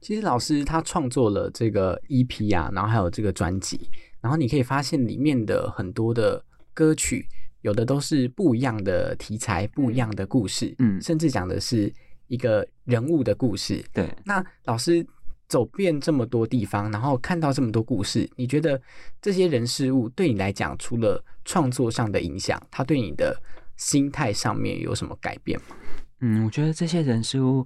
[0.00, 3.88] 其实老师他创作了这个 EP 啊，然后还有这个专辑，
[4.20, 7.26] 然后你可以发现里面的很多的歌曲，
[7.60, 11.92] 有的都是不一样的题材、不一样的故事，嗯甚至讲的是
[12.28, 13.84] 一个人物的故事。
[13.92, 15.06] 对，那老师
[15.54, 18.80] 走遍这么多地方，然后看到这么多故事，你觉得
[19.22, 23.40] 这些人事物对你来讲，除了创作上的影响，它对你的
[23.76, 25.76] 心态上面有什么改变吗？
[26.22, 27.64] 嗯，我觉得这些人事物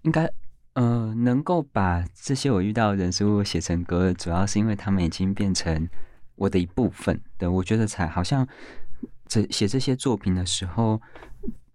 [0.00, 0.26] 应该。
[0.74, 5.88] 呃，能够把这些我遇到的人事物写成歌，主要是因为他们已经变成
[6.36, 7.20] 我的一部分。
[7.36, 8.46] 对我觉得才好像
[9.26, 11.02] 这写这些作品的时候，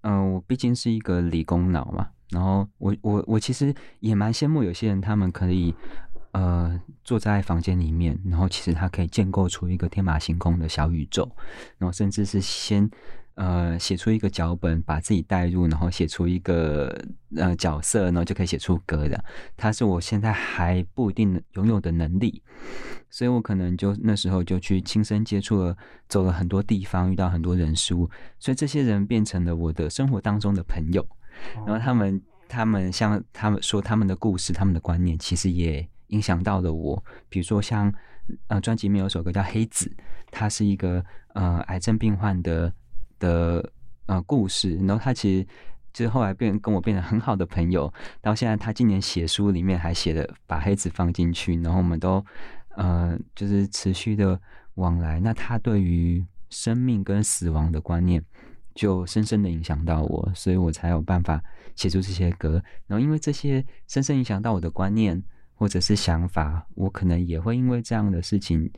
[0.04, 5.74] 嗯、我毕竟是一个理工脑嘛，然后我我我其实也蛮羡慕有些人，他们可以
[6.32, 11.32] 呃坐在房间里面，然后其实他可以建构出一个天马行空的小宇宙，
[11.78, 12.89] 然后甚至是先
[13.36, 17.00] 呃写出一个脚本，把自己带入，然后写出一个
[17.36, 19.24] 呃角色，然后就可以写出歌的。
[19.56, 22.41] 他是我现在还不一定拥有的能力，
[23.10, 31.06] 所以我可能就那时候就去亲身接触了，走了很多地方，遇到很多人事物，所以这些人变成了我的生活当中的朋友。
[31.65, 37.03] 然后他们他们像他们说他们的故事，他们的观念，其实也影响到了我。
[37.29, 37.93] 比如说像
[38.47, 39.86] 呃专辑里面有首歌叫《黑子》，
[40.32, 41.03] 它是一个
[41.34, 42.71] 呃癌症病患的
[43.19, 43.71] 的
[44.06, 45.47] 呃故事，然后他其实。
[45.93, 52.25] 就是后来变跟我变成很好的朋友，到现在他今年写书里面还写了把黑子放进去，然后我们都
[52.69, 54.41] 呃就是持续的
[54.73, 55.19] 往来。
[55.19, 58.25] 那他对于生命跟死亡的观念，
[58.74, 61.42] 就深深的影响到我，所以我才有办法
[61.76, 62.64] 写出这些歌。
[62.88, 65.22] 然后因为这些深深影响到我的观念
[65.54, 68.72] 或者是想法，我可能也会因为这样的事情、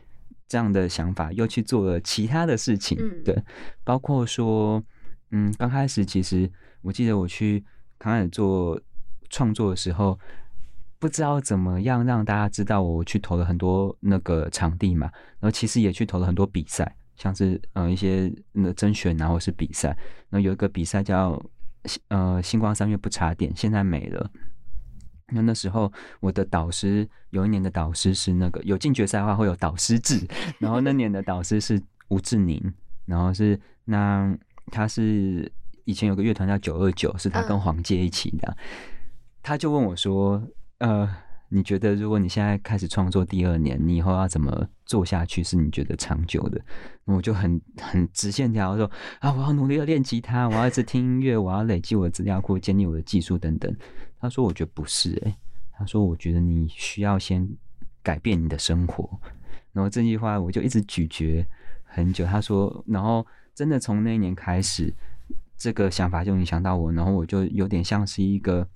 [0.48, 2.98] 这样的想法，又去做了其他的事情。
[3.00, 3.44] 嗯对，
[3.84, 4.84] 包括说，
[5.32, 7.64] 嗯，刚开始其实我记得我去
[7.98, 8.82] 刚开始做
[9.30, 10.20] 创作的时候。
[10.98, 15.08] 不知道怎么样让大家知道我去投了很多那个场地嘛，
[15.40, 19.89] 然后其实也去投了很多比赛，像是呃一些那甄选啊，或是比赛。
[20.30, 21.41] 然后有一个比赛叫
[22.10, 24.30] 呃星光三月不插电，现在没了。
[25.30, 30.25] 那那时候我的导师有一年的导师是那个有进决赛的话会有导师制，
[30.60, 32.73] 然后那年的导师是吴志宁，
[33.06, 34.38] 然后是那
[34.71, 35.51] 他是
[35.86, 38.58] 以前有个乐团叫九二九，是他跟嗯黄杰一起的，
[39.41, 40.41] 他就问我说，
[40.78, 41.25] 呃。
[41.50, 45.44] 你觉得，如果你现在开始创作第二年，你以后要怎么做下去？
[45.44, 46.60] 是你觉得长久的？
[47.06, 53.74] 我就很很直线条说啊，我要努力的练吉他，我要一直听音乐，我要累积我的资料库，建立我的技术等等。
[54.20, 55.36] 他说，我觉得不是诶、
[55.72, 57.48] 他说，我觉得你需要先
[58.02, 59.08] 改变你的生活。
[59.72, 61.46] 然后这句话我就一直咀嚼
[61.84, 62.26] 很久。
[62.26, 64.92] 他说，然后真的从那一年开始，
[65.56, 68.68] 这个想法就影响到我，然后我就有点像是一个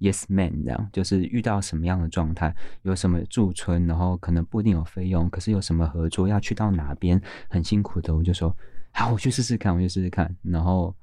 [0.00, 8.54] yes man 这样，就是遇到什么样的状态，有什么驻村，然后可能不一定有费用，可是有什么合作要去到哪边很辛苦的，我就说
[8.92, 10.34] 好，我去试试看，我去试试看。
[10.42, 10.94] 然后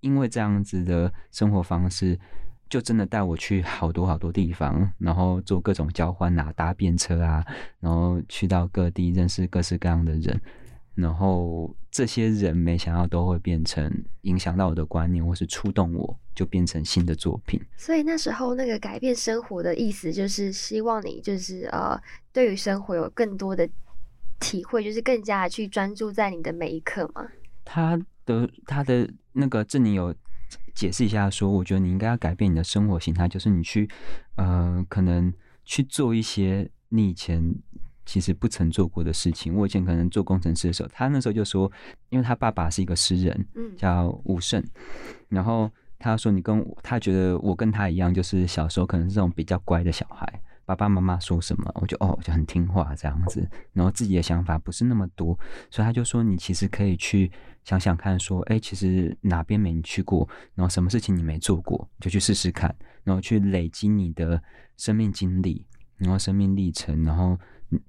[0.00, 2.18] 因为这样子的生活方式，
[2.68, 7.44] 就真的带我去好多好多地方，然后做各种交换啊，搭便车啊，
[7.80, 10.40] 然后去到各地认识各式各样的人。
[10.98, 13.88] 然后这些人没想到都会变成
[14.22, 17.60] 影响到我的观念，或是触动我，就变成新的作品。
[17.76, 21.96] 所以那时候那个改变生活的意思，就是希望你就是呃，
[22.32, 23.68] 对于生活有更多的
[24.40, 27.24] 体会，就是更加去专注在你的每一刻嘛。
[27.64, 30.12] 他的他的那个郑宁有
[30.74, 33.88] 解释一下说，我觉得你应该要改变你的生活形态，就是你去
[34.34, 35.32] 呃，可能
[35.64, 37.54] 去做一些你以前。
[38.08, 39.54] 其实不曾做过的事情。
[39.54, 41.70] 我以前可能做工程师的时候，他那时候就说，
[42.08, 44.64] 因为他爸爸是一个诗人，叫吴胜，
[45.28, 55.38] 然后他说你跟他觉得我跟他一样，就是小时候可能是这种比较乖的小孩，爸爸妈妈说什么，我就哦就很听话这样子，然后自己的想法不是那么多，
[55.70, 57.30] 所以他就说你其实可以去
[57.62, 64.42] 想想看，说哎，其实哪边没去过，然后什么事情你没做过，就去试试看，然后去累积你的
[64.78, 65.66] 生命经历，
[65.98, 67.38] 然后生命历程，然后。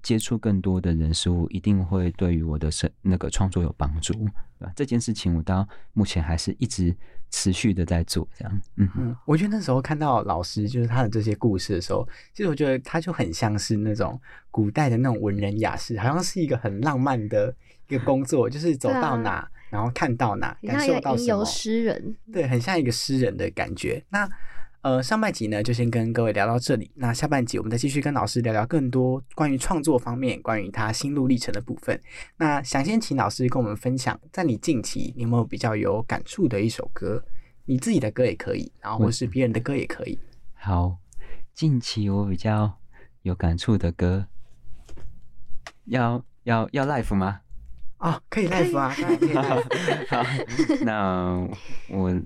[0.02, 4.74] 接触更多的人事物，一定会对于我的生那个创作有帮助，对吧？
[4.76, 6.96] 这件事情我到目前还是一直
[7.30, 8.62] 持续的在做，这样。
[8.76, 14.20] 嗯嗯，我觉得那时候看到老师就是他的这些故事的时候，其实我觉得他就很像是那种
[14.52, 17.56] 古代的那种文人雅士，好像是一个很浪漫的
[17.88, 24.04] 一个工作，就是走到哪，然后看到哪，感受到什么，诗人，对，很像一个诗人的感觉。
[24.10, 24.30] 那。
[24.82, 32.02] 呃，上半集呢就先跟各位聊到这里，那下半集我们再继续跟老师聊聊更多关于创作方面、关于他心路历程的部分。
[32.38, 37.22] 那想先请老师跟我们分享，在你近期你有没有比较有感触的一首歌？
[37.66, 40.18] 你自己的歌也可以，然后或是别人的歌也可以。
[40.54, 40.96] 好，
[41.54, 42.80] 近期我比较
[43.24, 44.28] 有感触的歌，
[45.86, 47.42] 要要要 life 吗？
[47.98, 50.08] 啊，可以 life 啊，可以 life。
[50.08, 50.24] 好，
[50.86, 51.46] 那
[51.90, 52.22] 我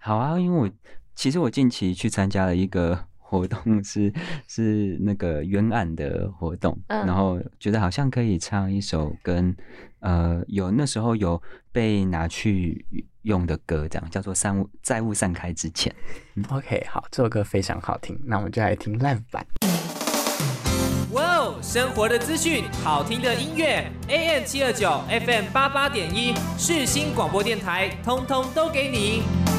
[0.00, 0.70] 好啊，因为我。
[1.18, 4.12] 其实我近期去参加了一个活动， 是
[4.46, 9.52] 是那个冤案的活动，然后觉得好像可以唱一首跟
[9.98, 12.86] 呃有那时候有被拿去
[13.22, 15.92] 用的歌，这样叫做《散雾在雾散开之前》。
[16.56, 19.44] OK，好，这首歌非常好听，那我们就来听 live 版。
[21.14, 29.57] 哇哦，生活的资讯，好听的音乐，AM 七二九，FM 八八点一，世新广播电台，通通都给你。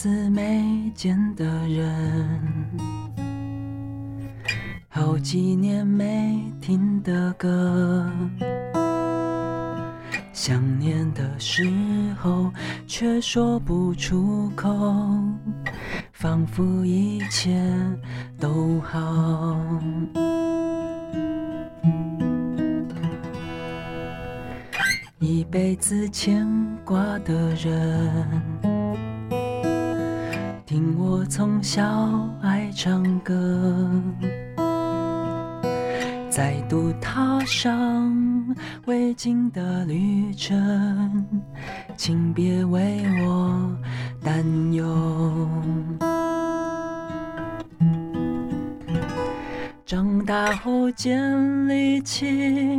[0.00, 2.40] 次没见的人，
[4.88, 8.08] 好几年没听的歌，
[10.32, 11.68] 想念的时
[12.16, 12.48] 候
[12.86, 14.70] 却说不出口，
[16.12, 17.60] 仿佛一切
[18.38, 19.58] 都好。
[25.18, 26.46] 一辈子牵
[26.84, 28.77] 挂的人。
[30.68, 31.82] 听我从小
[32.42, 33.90] 爱唱歌，
[36.28, 38.54] 再度踏上
[38.84, 41.26] 未尽的旅程，
[41.96, 43.74] 请别为我
[44.22, 45.48] 担忧。
[49.86, 52.78] 长大后建立起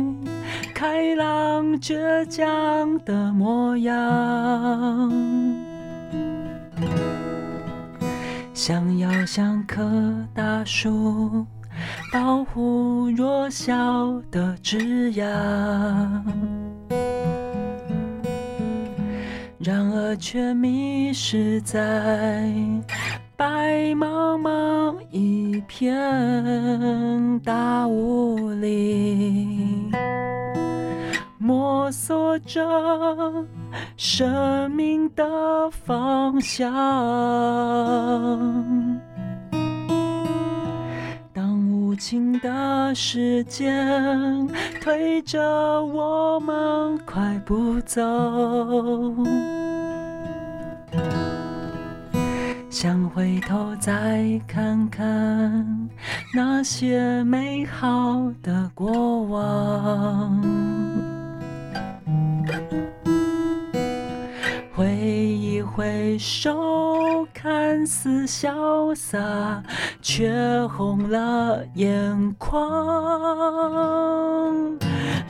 [0.72, 5.10] 开朗倔强的模样。
[8.62, 9.90] 想要像棵
[10.34, 11.46] 大树，
[12.12, 15.24] 保护弱小的枝桠，
[19.58, 22.52] 然而却迷失在
[23.34, 29.90] 白茫茫一片大雾里。
[31.42, 33.46] 摸索着
[33.96, 36.70] 生命的方向。
[41.32, 44.46] 当无情的时间
[44.82, 45.40] 推着
[45.86, 48.02] 我们快步走，
[52.68, 55.88] 想回头再看看
[56.34, 60.38] 那些美好的过往。
[64.74, 69.62] 挥一挥手，看似潇洒，
[70.00, 70.32] 却
[70.68, 72.60] 红了眼眶。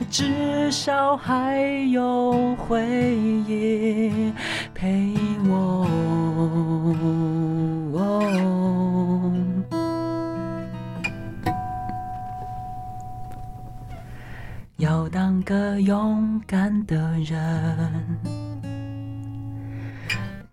[0.09, 1.59] 至少还
[1.91, 2.85] 有回
[3.47, 4.33] 忆
[4.73, 5.13] 陪
[5.49, 5.87] 我。
[15.11, 18.17] 当个勇敢的人，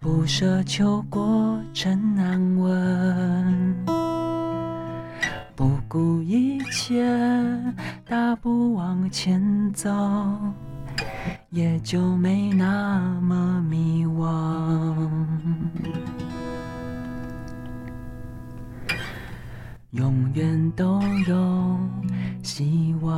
[0.00, 3.76] 不奢求过程安稳，
[5.54, 7.06] 不顾一切，
[8.04, 9.88] 大步往前走，
[11.50, 14.26] 也就没那么迷惘。
[19.92, 21.78] 永远都有
[22.48, 23.12] 希望。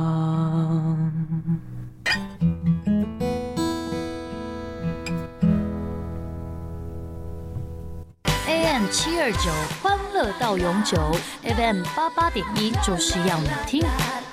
[8.45, 9.49] AM 七二九
[9.81, 10.97] 欢乐到永久
[11.43, 13.81] ，FM 八八点一就是要你听。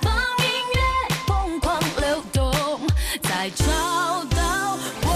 [0.01, 0.45] 放音
[0.75, 2.81] 乐疯狂流动，
[3.23, 3.65] 再找
[4.35, 5.07] 到我。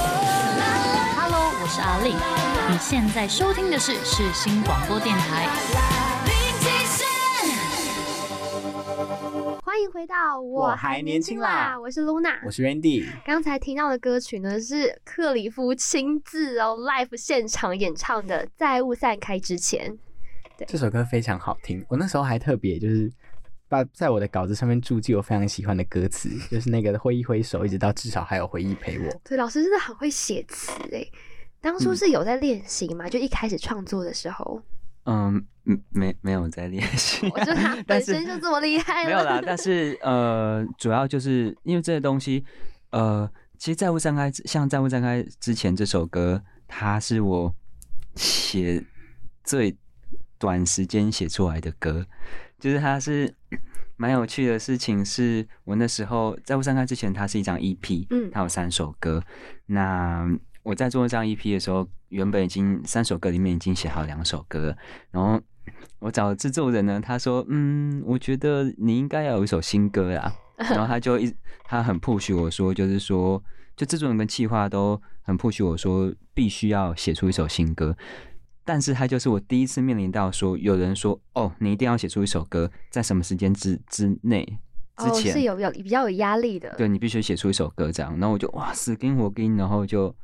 [1.19, 2.15] Hello，我是阿令，
[2.71, 6.22] 你现在收听的是世新广播电台。
[9.73, 19.91] 欢迎回到我我还年轻啦我是 Luna，我是 Randy，刚才听到的歌曲呢是克里夫亲自哦 live 现场演唱的《在雾散开之前》。
[20.67, 21.83] 这首歌非常好听。
[21.89, 23.11] 我那时候还特别就是
[23.67, 29.11] 把在我的稿子上面注记我非常喜欢的歌词， 就是那个挥一挥手，一直到至少还有回忆陪我。
[29.23, 31.11] 对，老师真的很会写词诶。
[31.59, 33.09] 当初是有在练习嘛？
[33.09, 34.61] 就一开始创作的时候，
[35.05, 39.09] 嗯，嗯没没有在练习，我觉得他 本身就这么厉害了。
[39.09, 42.43] 没有啦，但是呃，主要就是因为这个东西，
[42.91, 47.53] 呃，其实《债务散开》像《债务散开》之前这首歌，它是我
[48.15, 48.83] 写
[49.43, 49.75] 最
[50.37, 52.05] 短时间写出来的歌，
[52.59, 53.33] 就是它是
[53.95, 59.23] 蛮有趣的事情是，我那时候《债务散开》之前，它是一张 EP，嗯它有三首歌，
[59.67, 60.27] 那
[60.63, 64.75] 我在做这张 EP 的时候，原本已经三首歌里面已经写好两首歌，
[65.11, 65.39] 然后
[65.99, 71.33] 我找制作人呢，他说，嗯，我觉得你应该要有一首新歌啊， 然后他就一
[71.65, 73.41] 他很 push 我说，就是说，
[73.75, 77.95] 就制作人跟企划都很 push 我说，必须要写出一首新歌。
[78.65, 84.45] 但是他就是我第一次面临到说，有人说，哦，你一定要写出一首歌，在什么时间之之内
[84.95, 86.73] 之哦，前，是有有比较有压力的。
[86.77, 90.15] 对你必须写出一首歌这样，然后我就哇死跟活跟，然后就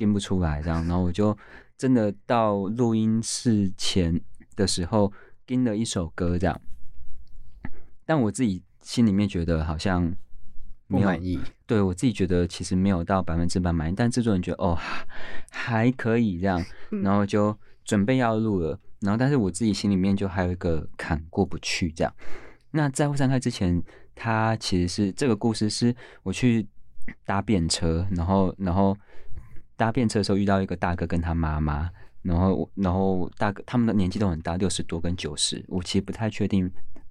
[0.00, 1.36] 跟不出来这样，然后我就
[1.76, 4.18] 真的到录音室前
[4.56, 5.12] 的时候
[5.46, 6.58] 听了一首歌这样，
[8.06, 10.10] 但我自己心里面觉得好像
[10.86, 15.06] 没满意，对我自己觉得其实没有到百分之百满意，但制作人觉得哦还
[15.50, 17.02] 还可以这样，嗯。
[17.02, 22.12] 然后就准备要录了，然后但是我自己心里面就还有一个坎过不去这样。
[22.70, 23.82] 那在会散开之前，
[24.14, 26.66] 他其实是这个故事是我去
[27.24, 28.96] 搭便车，然后然后
[29.80, 36.70] 搭便车的时候遇到一个大哥跟他妈妈，然后我然后大哥他们的年纪都很大，六十多跟九十，我其实不太确定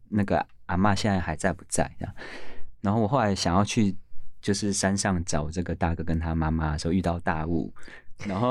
[0.10, 2.14] 那个阿妈现在还在不在这样。
[2.82, 3.96] 然后我后来想要去
[4.40, 7.74] 就是山上找这个大哥跟他妈妈的时候，遇到大雾，
[8.28, 8.50] 然后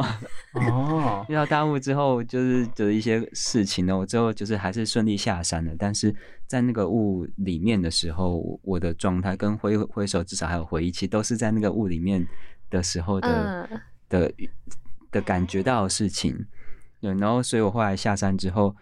[0.55, 5.73] 哦， 遇到大雾之后，就是的一些事情呢，我最后就是还是顺利下山了。
[5.79, 6.13] 但是
[6.49, 12.27] 在那个雾里面的时候，我的状态跟挥挥手，至少还有回忆，其实都是在那个雾里面
[12.69, 14.33] 的时候的、嗯的
[15.11, 16.47] 的感觉到的事情。
[17.01, 18.75] 对，然后所以我后来下山之后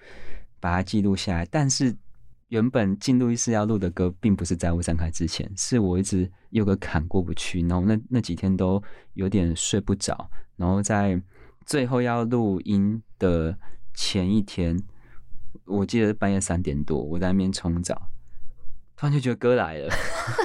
[0.60, 1.96] 把它记录下来，但是。
[2.50, 8.80] 原本进录音室要录的歌，并不是在雾散开之前，是我一直有个坎过不去，然后那那几天都
[9.14, 11.20] 有点睡不着，然后在
[11.64, 13.58] 最后要录音的
[13.94, 14.80] 前一天，
[15.64, 18.10] 我记得半夜三点多，我在那边冲澡，
[18.96, 19.88] 突然就觉得歌来了，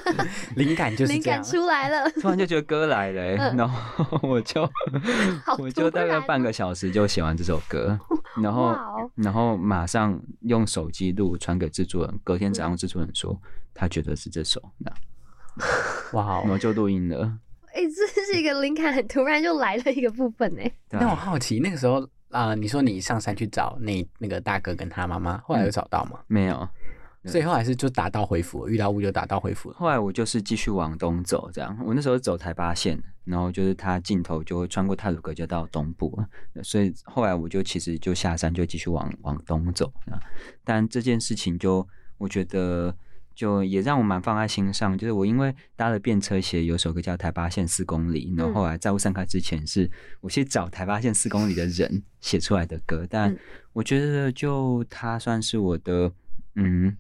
[0.58, 1.64] 灵感就是灵感这样。
[1.64, 2.12] 出来了。
[2.22, 4.70] 突然就觉得歌来了、欸，嗯然后我就
[5.58, 7.98] 我就大概半个小时就写完这首歌，
[8.42, 13.40] 然后哦然后马上用手机录传给制作人，隔天早上制作人说
[13.74, 14.92] 他觉得是这首，那
[16.12, 17.38] 哇哦然后就录音了。
[17.74, 20.70] 哎、这是一个灵感很突然就来了一个部分哎。
[20.90, 26.20] 对那我啊，好奇，那个时候啊、呃你说你上山去找那那个大哥跟他妈妈，后来有嗯找到吗？
[26.28, 26.68] 没有。
[27.24, 29.76] 对所以后来是就打道回府，遇到雾就打道回府了。
[29.78, 31.78] 后来我就是继续往东走，这样。
[31.86, 40.18] 我那时候走台八线，然后就是它尽头就会穿过泰鲁阁就到东部了，所以后来我就其实就下山就继续往往东走啊。
[40.64, 42.92] 但这件事情就我觉得
[43.36, 44.98] 就也让我蛮放在心上。
[44.98, 49.88] 就是我因为搭了便车写有首歌叫《台八线四公里》，然后后来在雾散开之前，是
[50.22, 53.06] 我去找台八线四公里的人写出来的歌。
[53.08, 53.38] 但
[53.74, 56.12] 我觉得就它算是我的，
[56.56, 56.98] 嗯。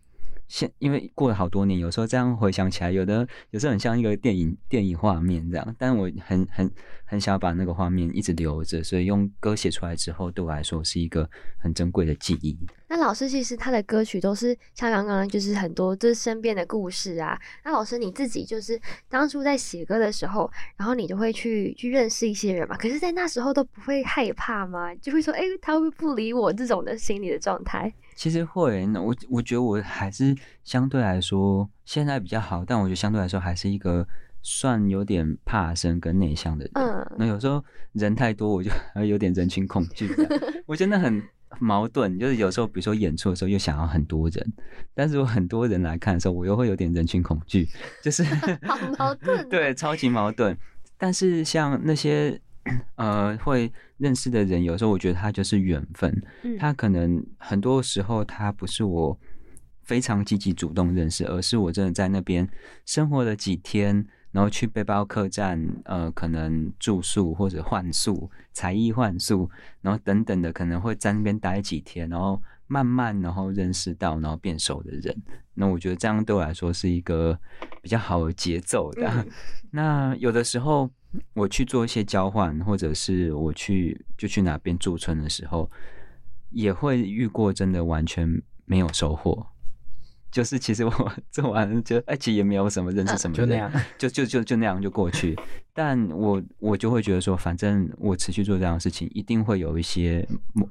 [0.52, 6.70] 现因为过了好多年，有时候这样回想起来，有的有时候很像一个电影电影画面这样，但我很很
[7.06, 11.28] 很想把那个画面一直留着，所以用歌写出来之后，对我来说是一个
[11.58, 12.58] 很珍贵的记忆。
[12.90, 17.40] 那老师其实他的歌曲都是像刚刚就是很多就是身边的故事啊。
[17.64, 18.78] 那老师你自己就是
[19.08, 22.76] 当初在写歌的时候，然后你就会去去认识一些人嘛？
[22.76, 24.94] 可是，在那时候都不会害怕吗？
[24.96, 27.94] 就会说，哎，他会不理我这种的心理的状态？
[28.22, 34.08] 其实会，那我我觉得我还是相对来说现在比较好，但我觉得相对来说还是一个
[34.44, 36.72] 算有点怕生跟内向的人。
[36.76, 38.70] 嗯，那有时候人太多，我就
[39.04, 40.08] 有点人群恐惧。
[40.68, 41.20] 我真的很
[41.60, 44.54] 矛盾，就是有时候比如说演出的时候又想要很多人，
[44.94, 47.68] 但是我很多人来看的时候，我又会有点人群恐惧，
[48.04, 49.44] 就是好矛盾。
[49.50, 50.56] 对，超级矛盾。
[50.96, 52.40] 但是像那些。
[52.96, 56.24] 呃，会认识的人，有时候我觉得他就是缘分。
[56.60, 59.18] 他可能很多时候他不是我
[59.82, 62.48] 非常积极主动认识，而是我真的在那边
[62.86, 69.50] 生活了几天，然后去背包客栈，呃，可能住宿或者换宿、才艺换宿，
[69.82, 75.16] 然后等等的，可能会在那边待几天，然后慢慢然后认识到，然后变熟的人。
[75.56, 77.38] 那我觉得这样对我来说是一个
[77.82, 79.26] 比较好的节奏的。
[79.72, 80.90] 那有的时候。
[81.34, 85.70] 我去做一些交换，或者是我去就去哪边驻村的时候，
[86.52, 89.48] 也会遇过真的完全没有收获。
[90.32, 95.38] 就是其实我 做完就哎，其实也没有什么认识什么，就那样，就就就就那样就过去。
[95.74, 100.26] 但我我就会觉得说，反正我持续做这样的事情，一定会有一些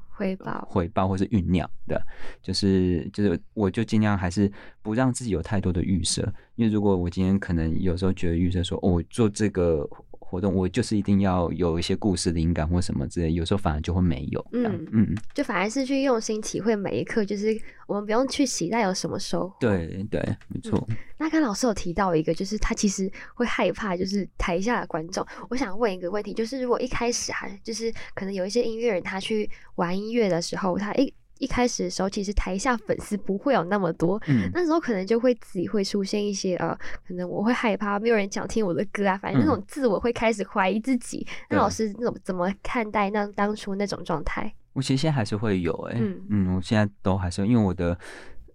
[0.09, 2.01] 回报、回报或是酝酿的。
[2.43, 6.23] 就是就是，我就尽量还是不让自己有太多的预设，
[6.55, 9.87] 因为如果我今天可能有时候觉得预设说，我做这个。
[10.31, 14.47] 活动我就是一定要有一些故事灵感或什么之类，有时候反而就会没有。
[14.53, 19.57] 嗯嗯，就反而是去用心体会每一刻，就是我们不用去期待有什么收获。
[19.59, 20.87] 对对，没错。
[21.19, 25.27] 那刚老师有提到一个，就是他其实会害怕，就是台下的观众。
[25.49, 31.13] 我想问一个问题，就是如果一开始哈，就是可能有一些音乐人他去玩音乐的时候，他一。
[31.41, 34.21] 一开始的时候，其实台下粉丝不会有那么多，
[34.53, 36.79] 那时候可能就会自己会出现一些呃，
[37.09, 41.27] 可能我会害怕，没有人想听我的歌啊，反正那种自我会开始怀疑自己。
[41.49, 44.53] 那老师那种怎么看待那当初那种状态？
[44.75, 47.99] 我其实现在还是会有，哎，嗯，我现在都还是因为我的，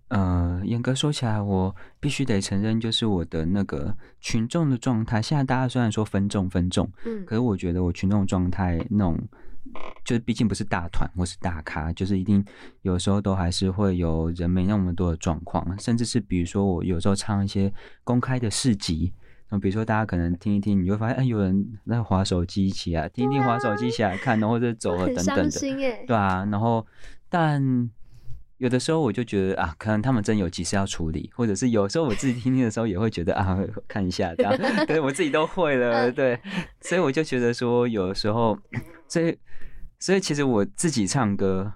[0.09, 5.19] 呃，严格说起来，我必须得承认，就是我的那个群众的状态。
[5.19, 9.19] 现在大家虽然说分众分众，嗯，可是我觉得我群众状态那种。
[10.03, 12.43] 就是毕竟不是大团或是大咖，就是一定
[12.83, 19.11] 有时候都还是会有人没那么多的状况，甚至是比如说我有时候唱一些公开的市集，
[19.49, 25.49] 那比如说大家可能听一听，你会发现哎有人在划手机起来，听一听划手机起来看，然后或者走了等等的，
[26.05, 26.85] 对啊，然后
[27.27, 27.89] 但
[28.65, 34.57] 有的时候我就觉得啊，可能他们真有急事要处理，或者是有时候我自己听听的时候也会觉得啊， 看一下这样，
[34.87, 36.39] 对我自己都会了，对，
[36.81, 38.57] 所以我就觉得说有的时候。
[39.07, 39.37] 所以，
[39.99, 41.71] 所以其实我自己唱歌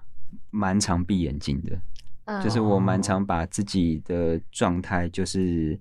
[0.50, 5.78] 蛮常闭眼睛的，就是我蛮常把自己的状态，就是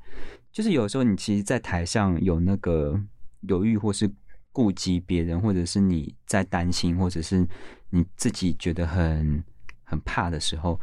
[0.51, 3.01] 就是有时候你其实，在台上有那个
[3.41, 4.07] 犹豫，或是
[4.51, 7.47] 顾及别人，或者是你在担心，或者是
[7.89, 9.43] 你自己觉得很
[9.83, 10.79] 很怕的时候，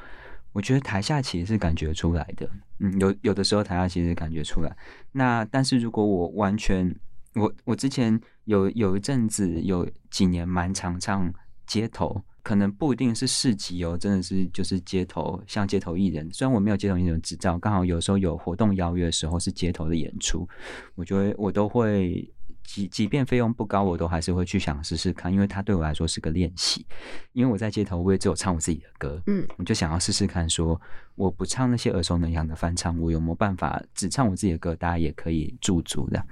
[0.56, 2.48] 我觉得台下其实是感觉出来的。
[2.78, 4.74] 嗯，有有的时候台下其实感觉出来。
[5.12, 6.98] 那但是如果我完全
[7.34, 11.30] 我我之前有有一阵子有几年蛮常唱
[11.66, 16.26] 街头，可能不一定是市集哦，真的是就是街头像街头艺人。
[16.32, 20.48] 虽然我没有街头艺人执照，刚好有时候有活动邀约的时候是街头的演出，
[20.94, 22.26] 我觉得我都会
[22.66, 26.84] 即即便费用不高，我都还是会去想试试看，因为它对我来说是个练习。
[27.32, 30.78] 因为我在街头我也只有唱我自己的歌，嗯，我就想要试试看，说
[31.14, 36.22] 我不唱那些耳熟能详的翻唱，我有没有办法只唱我自己的歌，大家也可以驻足的。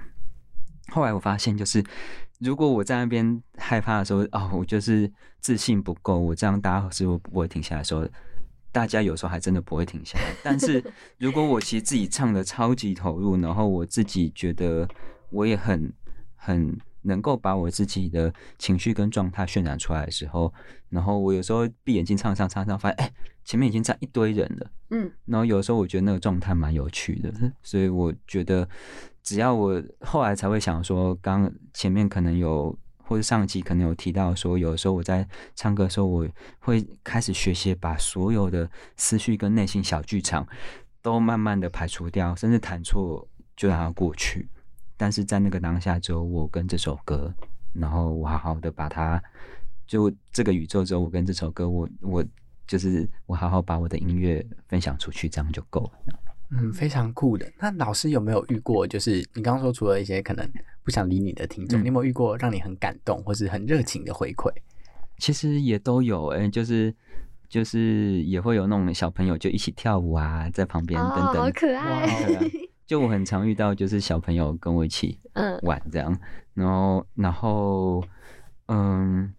[0.89, 1.83] 后来我发现，就是
[2.39, 8.07] 如果我在那边害怕的时候，哦，我就是自信不够，我这样大家是不不会停下来说，
[8.71, 10.25] 大家有时候还真的不会停下来。
[10.43, 10.83] 但是
[11.17, 14.87] 如果我其实自己唱的超级投入，然后我自己觉得
[15.31, 15.91] 我也很
[16.45, 20.53] 很能够把我自己的情绪跟状态渲染出来的时候，
[20.89, 27.33] 然后我有时候闭眼睛唱唱唱唱，发现哎，前面已经站一堆人了，嗯，然后有时候我觉得那个状态蛮有趣的，
[27.63, 28.67] 所以我觉得。
[29.25, 36.27] 只要我后来才会想说，刚前面可能有或者上集可能有提到说，有时候我在唱歌的时候，我
[36.59, 40.47] 会开始学习把所有的思绪跟内心小剧场
[41.01, 43.27] 都慢慢的排除掉，甚至弹错
[43.57, 44.47] 就让它过去。
[44.97, 47.33] 但是在那个当下，只有我跟这首歌，
[47.73, 49.21] 然后我好好的把它，
[49.85, 52.25] 就这个宇宙只有我跟这首歌，我我
[52.67, 56.19] 就是我好好把我的音乐分享出去，这样就够了。
[56.51, 57.51] 嗯，非常酷的。
[57.59, 60.47] 那老师有没有遇过，就是你刚刚说除了一些可能
[60.83, 64.51] 不想理你的听众，嗯你有没有遇过让你很感动或是很热情的回馈？
[65.17, 66.93] 其实也都有，哎、就是
[67.49, 72.07] 就是也会有那种小朋友就一起跳舞啊，在旁边等哦，等，好可爱。
[72.87, 76.17] 就我很常遇到，就是小朋友跟我一起嗯玩这样，
[76.53, 78.03] 然后然后
[78.67, 79.33] 嗯，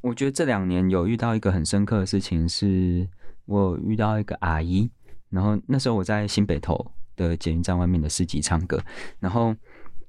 [0.00, 3.06] 我觉得这两年有遇到一个很深刻的事情，是
[3.44, 4.90] 我有遇到一个阿姨，
[5.28, 8.82] 然后那时候我在新北头的捷运站外面的市集唱歌，
[9.18, 9.54] 然后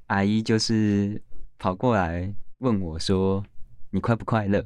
[0.08, 1.22] 阿姨就是
[1.60, 3.44] 跑过来问我说
[3.92, 4.64] ：“你快不快乐？”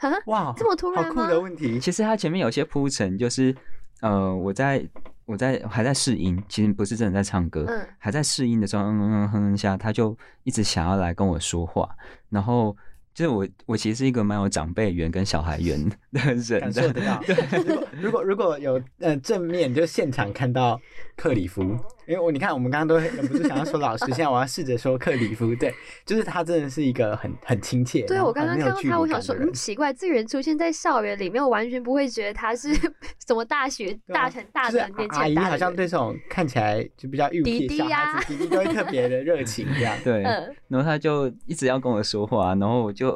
[0.00, 1.20] 啊，哇，这么突然好酷？
[1.20, 1.78] 的问题。
[1.78, 3.54] 其实它前面有些铺陈，就是
[4.00, 4.82] 呃，我在
[5.30, 11.96] 我在还在试音，其实不是真的在唱歌，嗯还在试音的时候，嗯嗯嗯哼哼下，他就一直想要来跟我说话，
[12.28, 12.76] 然后。
[13.20, 15.94] 就是我，我其实是一个蛮有长辈缘跟小孩缘的
[16.24, 17.22] 人，感受得到。
[17.60, 20.80] 如果如果如果有呃正面，就现场看到
[21.18, 21.62] 克里夫，
[22.06, 25.70] 因为我你看我们刚刚都忍不住想要说老师，现在我要试着说克里夫，对，
[26.06, 28.06] 就是他真的是一个很很亲切。
[28.06, 32.72] 对，我刚刚看到他，我想说，嗯，奇怪，这个人出现在校园里面，我完全不会觉得他是
[33.26, 35.36] 什么大学大成大就是的年纪阿姨。
[35.36, 39.94] 好像对这种看起来就比较幼弟气的小孩子，弟弟都会特别的热情这样。
[40.02, 43.09] 对，嗯然后他就一直要跟我说话，然后我就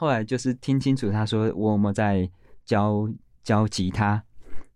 [0.00, 2.26] 后来就是听清楚他说我有没有在
[2.64, 3.06] 教
[3.42, 4.22] 教吉他，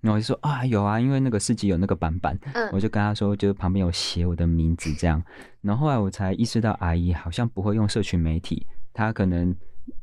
[0.03, 5.23] 然后我就说啊有啊，因为那个四级有那个板板，嗯我就跟他说，就是旁边有写我的名字这样，
[5.63, 9.51] 然后后来我才意识到阿姨好像不会用社群媒体，她可能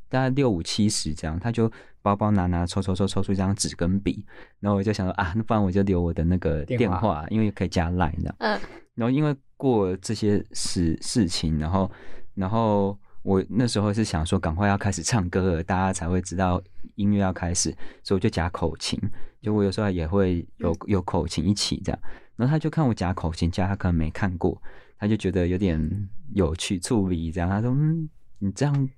[0.10, 4.26] 大概六五七十这样，她就包包拿拿抽抽抽抽出一张纸跟笔，
[4.60, 8.36] 然后我就想说啊，那不然我就留我的那个电话电话，因为可以加 line 这样。
[8.40, 8.60] 嗯
[8.96, 11.90] 然后因为过这些事事情，然后
[12.34, 16.62] 然后我那时候是想说，赶快要开始唱歌了，大家才会知道
[16.96, 17.70] 音乐要开始，
[18.04, 19.00] 所以我就夹口琴，
[19.42, 22.00] 就我有时候也会有有口琴一起这样。
[22.36, 24.60] 然后他就看我夹口琴夹，他可能没看过，
[24.98, 27.48] 他就觉得有点有趣、触鼻这样。
[27.50, 28.10] 他说：“嗯，
[28.40, 28.90] 你这样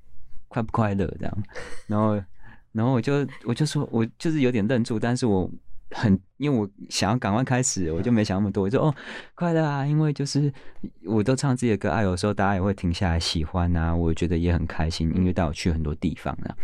[0.48, 1.44] 快不快乐？”这样，
[1.88, 2.22] 然后
[2.72, 5.52] 然后我就我就说，我就是有点愣住，但是我
[5.94, 8.94] 很因为我想要赶快开始，我就没想那么多，我就哦
[9.36, 10.52] 快乐啊，因为就是
[11.06, 16.56] 我都唱自己的歌啊，有时候大家也会停下来喜欢啊，我觉得也很开心，音乐带我去很多地方啊。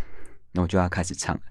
[0.52, 1.42] 那我就要开始唱了，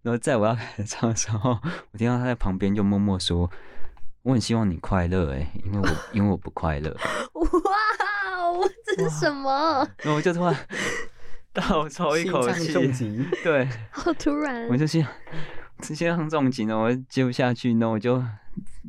[0.00, 1.58] 然后在我要开始唱的时候，
[1.90, 3.50] 我听到他在旁边就默默说
[4.22, 6.88] ：“我很希望你快乐，哎，因为我因为我不快乐。
[7.34, 9.84] ”哇哦，这是什么？
[9.98, 10.54] 然后我就突然
[11.52, 12.72] 倒抽一口气
[13.42, 14.76] 对，好突然我。
[14.76, 15.04] 就心
[15.82, 18.22] 心脏重情的，我接不下去，那我就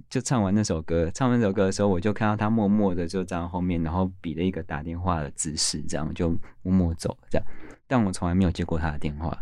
[0.09, 1.09] 就唱完那首歌。
[1.13, 6.29] 唱完那首歌的时候，我就看到他默默的就站在后面，然后比了一个打电话的姿势，这样就
[6.63, 7.47] 默默走了这样。
[7.87, 9.37] 但我从来没有接过他的电话，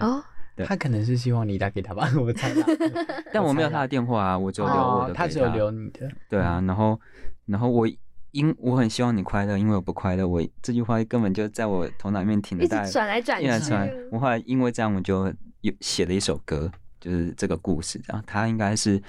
[0.00, 0.22] 哦，
[0.56, 2.66] 对他可能是希望你打给他吧， 我猜啦。
[3.32, 5.70] 但我没有他的电话啊，我只有留我的、哦他只有留。
[5.70, 6.10] 你的。
[6.28, 7.00] 对啊，然后
[7.46, 7.88] 然后我。
[8.32, 10.28] 因我很希望你快乐，因为我不快乐。
[10.28, 13.72] 我这句话根本就在我头脑里面停了转来转去。
[14.12, 16.70] 我后来因为这样，我就有写了一首歌，
[17.00, 18.00] 就是这个故事。
[18.06, 19.02] 然后，它应该是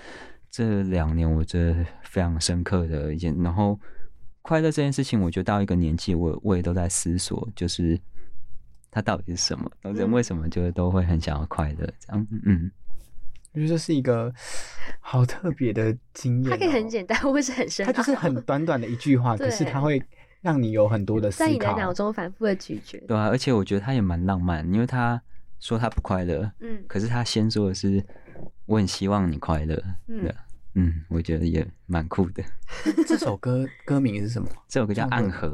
[0.49, 3.35] 这两年我觉得非常深刻的一件。
[3.41, 3.79] 然后
[4.41, 7.99] 快乐这件事情，我觉得到一个年纪，我我也都在思索，就是
[8.89, 9.69] 它到底是什么？
[9.81, 11.85] 然后人为什么就是都会很想要快乐？
[11.99, 12.71] 这样，嗯，
[13.53, 14.33] 我觉得这是一个
[14.99, 17.91] 好特别的经验哦、它可以很简单，或是很深奥。
[17.91, 20.01] 它就是很 短短的一句话，可是对它会
[20.41, 21.77] 让你有很多的思考在你的考。
[21.77, 22.97] 脑中反复的咀嚼。
[23.07, 23.27] 对啊。
[23.27, 25.21] 而且我觉得他也蛮浪漫，因为他
[25.59, 26.83] 说他不快乐，嗯。
[26.87, 28.03] 可是他先说的是
[28.65, 30.33] 我很希望你快乐，嗯，
[30.73, 32.43] 嗯，我觉得也蛮酷的。
[33.07, 34.47] 这首歌歌名是什么？
[34.67, 35.47] 这首歌叫《暗河》，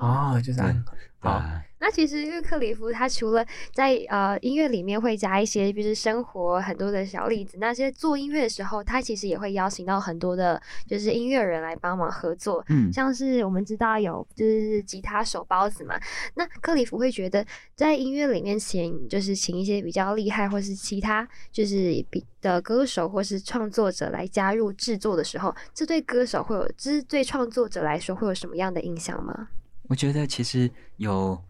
[0.00, 0.92] 哦，就是暗河。
[0.92, 3.44] 对啊，那其实因为克里夫他除了
[3.74, 12.64] 在呃音乐里面会加一些就是生活很多的小例子，那些做音乐的时候，他其实也会邀请到很多的就是音乐人来帮忙合作。
[12.68, 15.98] 嗯像是我们知道有就是吉他手包子嘛，
[16.34, 17.44] 那克里夫会觉得
[17.74, 29.48] 在音乐里面请就是请一些比较厉害或是其他就是比的歌手或是创作者来加入制作的时候，这对歌手会有，这是对创作者来说会有什么样的影响吗？
[29.88, 31.40] 我觉得其实有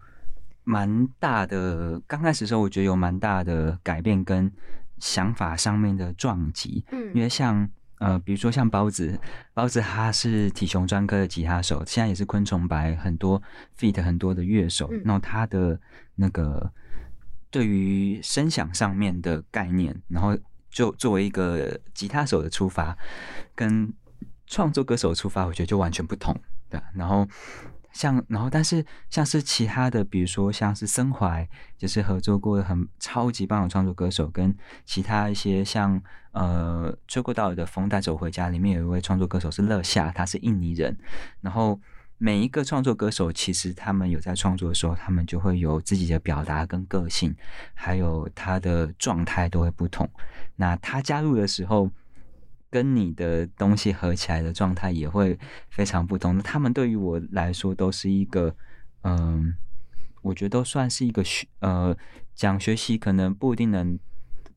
[0.65, 4.51] 蛮大的，刚开始的时候我觉得有蛮大的改变跟
[4.99, 7.13] 想法上面的撞击，嗯。
[7.15, 7.69] 因为像
[7.99, 9.19] 呃，比如说像包子，
[9.55, 13.43] 包子他是体雄专科的吉他手，现在也是昆虫白很多
[13.79, 15.03] feat 很多的乐手，嗯。
[15.05, 15.81] 然后他的
[16.15, 16.71] 那个
[17.51, 20.37] 对于声响上面的概念，然后
[20.69, 22.95] 就作为一个吉他手的出发，
[23.55, 23.91] 跟
[24.47, 26.37] 创作歌手的出发，我觉得就完全不同，
[26.69, 27.27] 对啊、然后
[27.97, 36.01] 像，然后但是像是其他的，比如说像是森怀，就是合作过很超级棒的创作歌手，跟其他一些像
[36.33, 40.97] 呃吹过道的《风带走回家》里面有一位创作歌手是乐夏，他是印尼人，
[41.41, 41.81] 然后。
[42.19, 47.37] 每一个创作歌手，其实他们有在创作的时候，他们就会有自己的表达跟个性，
[47.75, 50.09] 还有他的状态都会不同。
[50.55, 51.91] 那他加入的时候，
[52.71, 55.39] 跟你的东西合起来的状态也会
[55.71, 56.39] 非常不同。
[56.39, 58.55] 他们对于我来说都是一个，
[59.03, 59.55] 嗯、
[60.23, 61.97] 我觉得都算是一个学呃
[62.35, 63.99] 讲学习，可能不一定能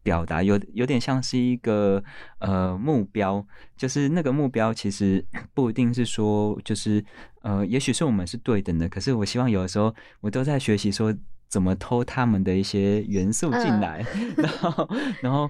[0.01, 2.03] 表达，有有点像是一个
[2.39, 3.45] 呃目标，
[3.77, 7.03] 就是那个目标其实不一定是说就是
[7.41, 11.15] 呃，也许是我们是对等的，可是我希望有的时候我都在学习说
[11.47, 14.05] 怎么偷他们的一些元素进来，
[14.35, 14.89] 然后
[15.21, 15.49] 然后。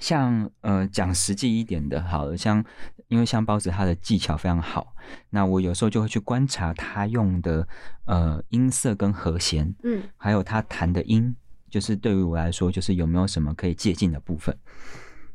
[0.00, 2.64] 像呃讲实际一点的，好了，像
[3.08, 4.94] 因为像包子他的技巧非常好，
[5.30, 7.66] 那我有时候就会去观察他用的
[8.04, 11.34] 呃音色跟和弦，嗯，还有他弹的音，
[11.70, 14.56] 就是对于我来说，就是有没有什么可以借鉴的部分。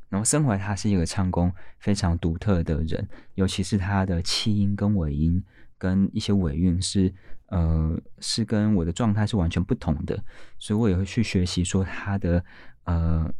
[0.09, 1.49] 然后生怀他是一个唱功
[1.79, 5.41] 非常独特的人，尤其是他的气音跟尾音
[5.77, 7.13] 跟一些尾韵是
[7.47, 10.21] 呃是跟我的状态是完全不同的，
[10.59, 12.43] 所以我也会去学习说他的
[12.83, 13.33] 呃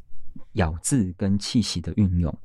[0.53, 2.35] 咬字跟气息的运用。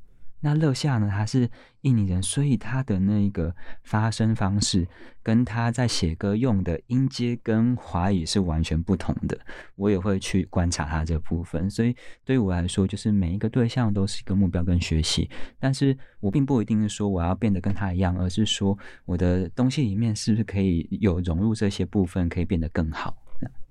[0.41, 1.51] 那乐夏呢，他是
[1.81, 3.53] 印尼人，所以他的那个
[3.83, 4.87] 发声方式
[5.23, 9.37] 跟他在写歌用的音阶跟华语是完全不同的。
[9.75, 15.29] 我也会去观察他这部分，所以对于我来说，就是每一个对象都是一个目标跟学习。
[15.59, 23.17] 但是我并不一定是说我要变得跟他一样，而是说我的东西里面是不是可以有融入这些部分，可以变得更好。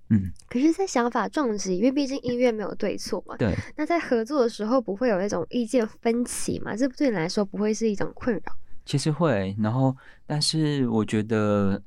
[0.09, 3.35] 嗯，可是，在想法撞击，因为毕竟音乐没有对错嘛。
[3.37, 3.55] 对。
[3.75, 6.75] 那在合作的时候，不会有那种意见分歧嘛？
[6.75, 8.41] 这对你来说不会是一种困扰？
[8.85, 9.97] 其实会，然后，
[10.27, 11.81] 但是我觉得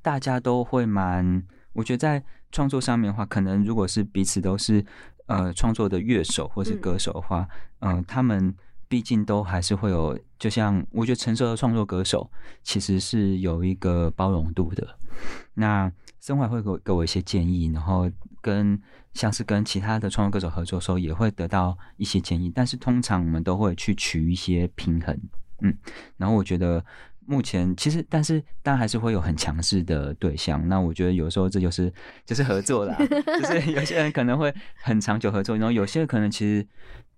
[0.00, 1.42] 大家都会蛮，
[1.72, 4.84] 我觉得在创作上面的话，可能如果是彼此都是
[5.26, 7.48] 呃创作的乐手或是歌手的话，
[7.80, 8.54] 嗯、呃，他们
[8.86, 12.30] 毕竟都还是会有，就像我觉得成熟的创作歌手
[12.62, 14.96] 其实是有一个包容度的。
[15.54, 18.10] 那森怀会给我给我一些建议，然后
[18.40, 18.80] 跟
[19.14, 25.18] 像是跟其他的创作歌手合作的时候，也会得到一些建议，但是通常我们都会去取一些平衡，
[25.62, 25.76] 嗯，
[26.16, 26.84] 然后我觉得
[27.26, 31.92] 目前其实，但是当然还是会有很强势的对象，那我觉得有时候这就是
[32.24, 36.66] 就是合作啦，就是有些人可能会很长久合作，然后有些可能其实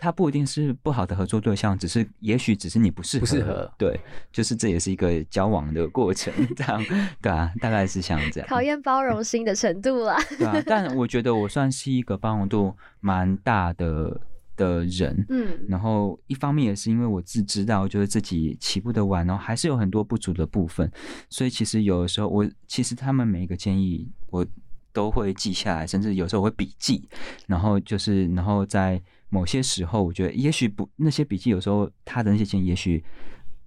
[0.00, 4.00] 他不一定是不好的合作对象，只是也许只是你不适合，不适合，对，
[4.32, 6.82] 就是这也是一个交往的过程，这样。
[7.20, 10.16] 对啊，大概是像这样，考验包容心的程度啦。
[10.38, 14.20] 对啊，但我觉得我算是一个包容度蛮大的。
[14.56, 20.92] 的人，嗯，然后一方面也是因为我自知道，就是自己起步的晚，然后还是有很多不足的部分，
[21.30, 24.46] 所以其实有的时候我其实他们每一个建议我
[24.92, 27.08] 都会记下来，甚至有时候我会笔记，
[27.46, 33.02] 然后就是然后在某些时候，我觉得也许不那些笔记有时候他的那些建议，也许。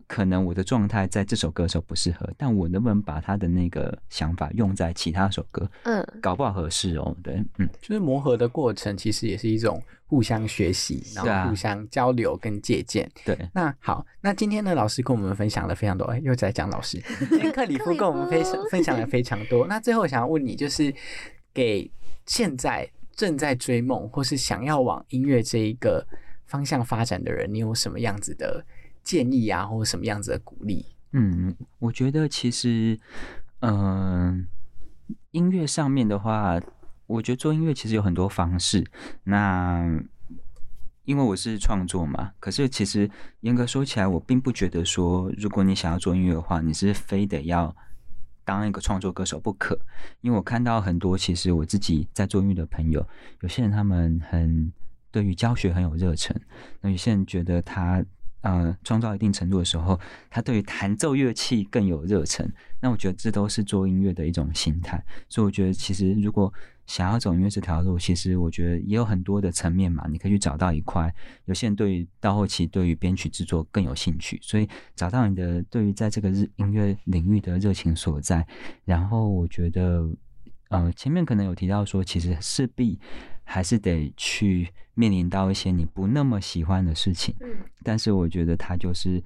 [0.05, 5.68] 可能我的状态在这首歌的时候不适合，但我能不能把他的那个想法用在其他首歌？
[5.86, 7.16] 嗯，搞不好合适哦。
[7.24, 13.09] 对，嗯，就是磨合的过程，其实也是一种互相学习，然后互相交流跟借鉴。
[13.26, 17.01] 对，那好，那今天呢，老师跟我们分享了非常多，哎，又在讲老师，
[17.55, 19.66] 克里夫跟我们分享 分享了非常多。
[19.66, 20.93] 那最后想要问你，就是
[21.53, 21.89] 给
[22.28, 26.05] 现在正在追梦或是想要往音乐这一个
[26.45, 28.66] 方向发展的人，你有什么样子的？
[29.03, 30.86] 建议啊，或什么样子的鼓励？
[31.11, 32.97] 嗯，我觉得其实，
[33.59, 34.47] 嗯、
[35.32, 36.57] 音乐上面的话，
[37.05, 38.89] 我觉得做音乐其实有很多方式。
[39.26, 39.86] 那
[41.03, 43.11] 因为我是创作嘛，可是其实
[43.41, 47.76] 严格说起来，我并不觉得说，如果你想要做音乐的话，你是非得要
[48.44, 49.80] 当一个创作歌手不可。
[50.22, 53.08] 因为我看到很多，其实我自己在做音乐的朋友，
[53.41, 54.72] 有些人他们很
[55.12, 56.36] 对于教学很有热忱，
[56.82, 58.04] 那有些人觉得他。
[58.44, 59.98] 呃，创造一定程度的时候，
[60.30, 62.46] 他对于弹奏乐器更有热忱。
[62.82, 65.02] 那我觉得这都是做音乐的一种心态。
[65.30, 66.54] 所以我觉得，其实如果
[66.86, 71.14] 想要走音乐这条路，其实我觉得也有很多的层面嘛，你可以去找到一块。
[71.46, 78.46] 有些人对于到后期对于编曲制作更有兴趣，所以找到你的对于在这个日音乐领域的热情所在。
[78.86, 80.10] 然后我觉得，
[80.70, 83.00] 呃，前面可能有提到说，其实势必
[83.44, 84.70] 还是得去。
[84.96, 87.50] 面临到一些你不那么喜欢的事情，嗯，
[87.82, 89.20] 但是我觉得它就是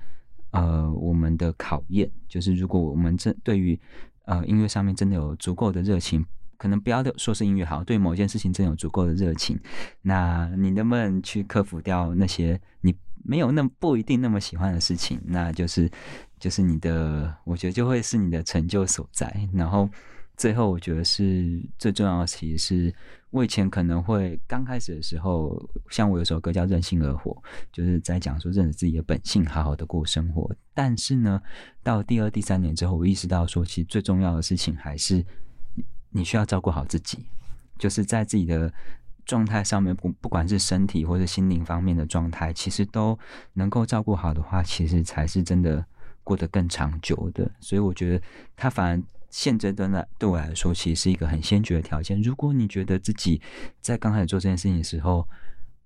[0.51, 3.77] 呃我们的考验，就是如果我们真对于
[4.23, 6.25] 呃音乐上面真的有足够的热情，
[6.57, 9.59] 可能不要说是音乐好，对某件事情真有足够的热情，
[10.01, 15.19] 那你能不能去克服掉那些你没有那不一定那么喜欢的事情？
[15.25, 15.89] 那就是
[16.39, 19.31] 就是你的，我觉得就会是你的成就所在。
[19.53, 19.89] 然后
[20.37, 22.95] 最后，我觉得是最重要的，其实是
[23.31, 27.31] 我以前可能会刚开始的时候，像我有首歌叫《任性而活》，
[27.71, 30.49] 就是在讲说认识自己的本性，好好的过生活。
[30.73, 31.41] 但是呢，
[31.83, 35.25] 到第二、第三年之后，我意识到说，其实最重要的事情还是
[36.11, 37.25] 你需要照顾好自己，
[37.77, 38.73] 就是在自己的
[39.25, 43.17] 状态上面，不不管是身体或者心灵方面的状态，其实都
[43.53, 45.85] 能够照顾好的话，其实才是真的
[46.23, 47.51] 过得更长久的。
[47.59, 52.21] 所以我觉得，他反而现阶段的对我来说，其实是一个很先决的条件。
[52.21, 53.41] 如果你觉得自己
[53.81, 55.27] 在刚开始做这件事情的时候，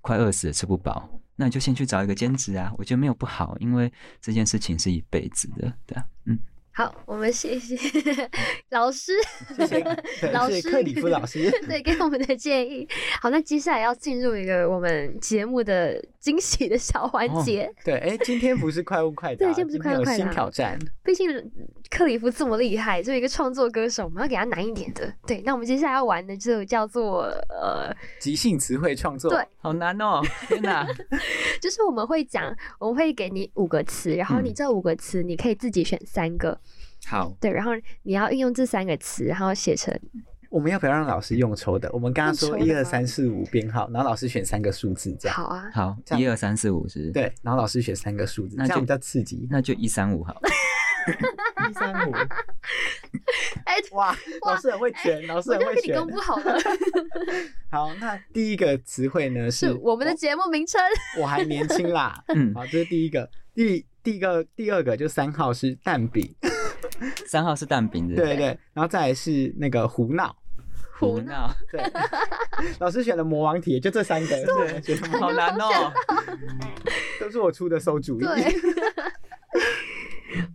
[0.01, 2.72] 快饿死了吃不饱，那你就先去找一个兼职啊。
[2.78, 3.91] 我觉得没有不好，因为
[4.22, 6.39] 这件事情是一辈子的，对啊，嗯。
[6.74, 7.76] 好，我们谢谢
[8.72, 9.11] 老师，
[9.57, 9.84] 谢谢
[10.32, 12.88] 老师克里夫老师 对给我们的建议。
[13.22, 17.69] 好，那接下来要进入一个我们节目的惊喜的小环节。
[17.84, 20.80] 对，哎，今天不是快问快答，对今天不是快问快答新挑战。
[21.03, 21.30] 毕竟
[21.89, 25.13] 克里夫这么厉害，作为一个创作歌手，我们要给他难一点的。
[25.28, 30.22] 对，那我们接下来要玩的就叫做呃，即兴词汇创作，对，好难哦！
[30.47, 30.88] 天哪，
[31.61, 36.57] 就是我们会讲，我们会给你五个词，然后你嗯这五个词你可以自己选三个，
[37.05, 37.72] 好，对，然后
[38.03, 39.93] 你要运用这三个词，然后写成
[40.49, 41.89] 我们要不要让老师用抽的？
[41.93, 49.47] 我们刚刚说一二三四五编号，然后老师选三个数字，这样好啊，好，一二三四五是，，对，然后老师选三个数字，那就这样比较刺激。
[49.49, 50.36] 那就一三五好。
[51.68, 52.12] 一三五，
[53.66, 56.12] 哎，哇，老师很会选，老师我就给你很会选。
[56.12, 56.59] 公布好了，
[57.72, 60.80] 好，那第一个词汇呢是是我们的节目名称。
[61.20, 62.24] 我还年轻啦。
[62.28, 63.28] 嗯，好，这是第一个。
[63.55, 66.33] 第第一个第二个就三号是蛋饼，
[67.27, 70.35] 三号是蛋饼的，对对，然后再来是那个胡闹，
[70.99, 71.81] 胡闹，对，
[72.79, 75.93] 老师选的魔王题，就这三个，对，觉得好难哦。
[77.21, 78.25] 都是我出的馊主意。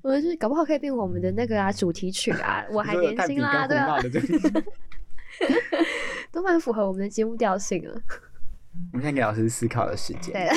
[0.02, 4.20] 我们是搞不好可以变我们的那个啊主题曲啊，我还年轻啦，跟对啊，的，
[6.32, 7.92] 都蛮符合我们的节目调性了。
[8.92, 10.32] 我们现在给老师思考的时间。
[10.32, 10.48] 对，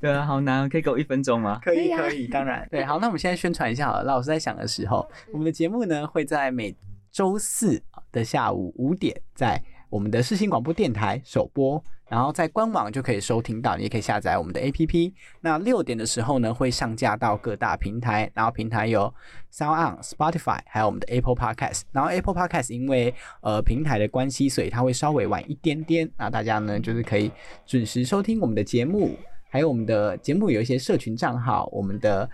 [0.00, 1.60] 对啊，好难哦，可以给我一分钟吗？
[1.62, 4.02] 可以，可以啊可以，当然，对，好，那我们现在宣传一下好了。
[4.04, 6.74] 老师在想的时候，我们的节目呢会在每
[7.10, 7.82] 周四
[8.12, 15.12] 的下午五点，在我们的视新广播电台首播，然后在官网就可以收听到，你也可以下载我们的 APP。
[15.40, 19.12] 那六点的时候呢，会上架到各大平台，然后平台有
[19.52, 21.82] Sound On、Spotify，还有我们的 Apple Podcast。
[21.92, 26.10] 然后 Apple Podcast 因为呃平台的关系，所以它会稍微晚一点点。
[26.18, 27.30] 那大家呢就是可以
[27.64, 29.16] 准时收听我们的节目，
[29.48, 32.28] 还有我们的节目有一些社群账号，我们的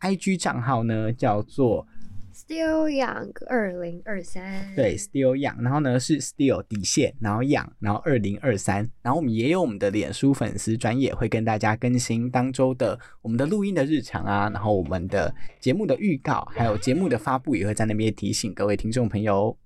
[0.00, 1.86] IG 账号呢叫做
[2.34, 19.56] Still Young 二零二三，对 Still Young，然后呢是 Still 底线，然后 Young，然后二零二三，然后我们也有我们的脸书粉丝专业会跟大家更新当周的我们的录音的日常啊，然后我们的节目的预告，还有节目的发布也会在那边提醒各位听众朋友哦。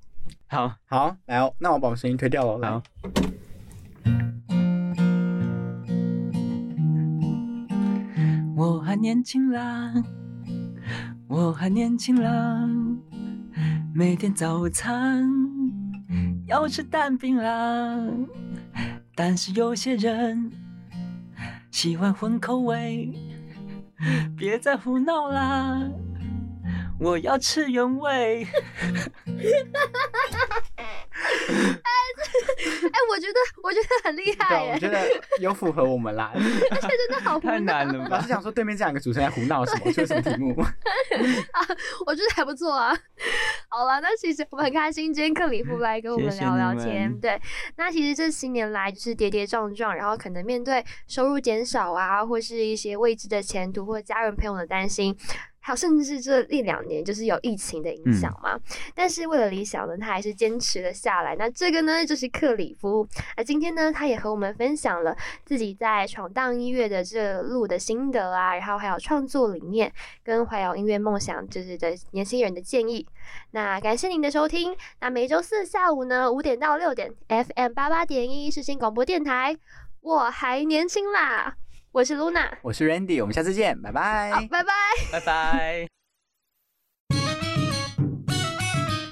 [0.47, 2.59] 好，好，来哦，那我把我声音推掉了。
[2.59, 2.83] 来好，
[8.89, 9.93] 我还年轻啦，
[11.29, 12.67] 我还年轻啦，
[13.95, 15.29] 每天早餐
[16.47, 17.99] 要吃蛋饼啦。
[19.15, 20.51] 但是有些人
[21.71, 23.13] 喜欢混口味，
[24.35, 25.87] 别再胡闹啦，
[26.99, 28.47] 我要吃原味。
[32.59, 34.99] 哎，我觉得我觉得很厉害对，我，觉得
[35.41, 36.33] 有符合我们啦。
[36.35, 36.41] 而
[36.81, 38.29] 且真的好太难了吧老师？
[38.29, 39.93] 想说对面这两个主持人在胡闹什么？
[39.93, 40.55] 出什么题目？
[40.61, 41.61] 啊
[42.07, 42.97] 我觉得还不错啊。
[43.69, 47.13] 好了，那其实我们很开心，今天克里夫来跟我们聊聊天。
[47.21, 47.41] 对，
[47.77, 55.17] 那其实这新年来就是跌跌撞撞，然后可能面对收入减少啊，或是一些未知的前途，或家人朋友的担心。
[55.69, 58.59] 还有，甚至这一两年就是有疫情的影响嘛，
[58.95, 61.37] 但是为了理想呢，他还是坚持了下来。
[61.37, 63.07] 那这个呢，就是克里夫。
[63.37, 65.15] 那今天呢，他也和我们分享了
[65.45, 69.93] 自己在闯荡音乐的这路的心得啊，然后还有创作理念，
[70.25, 73.07] 跟怀有音乐梦想就是的年轻人的建议。
[73.51, 74.75] 那感谢您的收听。
[75.01, 79.55] 那每周四下午呢，五点到六点，FM 八八点一世新广播电台。
[80.01, 81.57] 我还年轻啦，
[81.91, 84.73] 我是 Luna，我是 Randy，我们下次见，拜拜，好，拜拜，
[85.11, 85.89] 拜拜。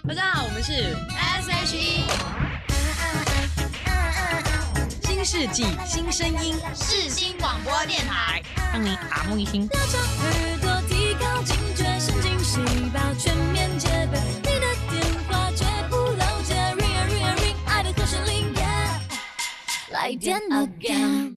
[0.06, 0.94] 大家好，我们是
[1.42, 2.04] SHE，
[5.02, 12.60] 新世纪新声音，世新广播电台，让你耳目一新，拉长耳朵，提高警觉，神经细
[12.92, 14.18] 胞全面戒备。
[19.90, 21.35] 来电 again。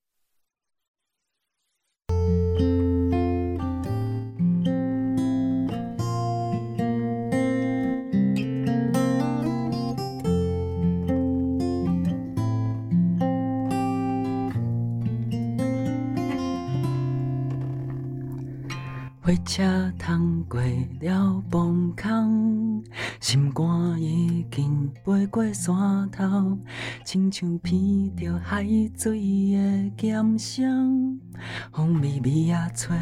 [19.29, 20.59] 火车通过
[21.01, 22.83] 了崩空，
[23.19, 26.57] 心肝已经飞过山头，
[27.05, 28.65] 亲像闻着海
[28.97, 31.19] 水的咸香，
[31.71, 32.97] 风微微啊吹，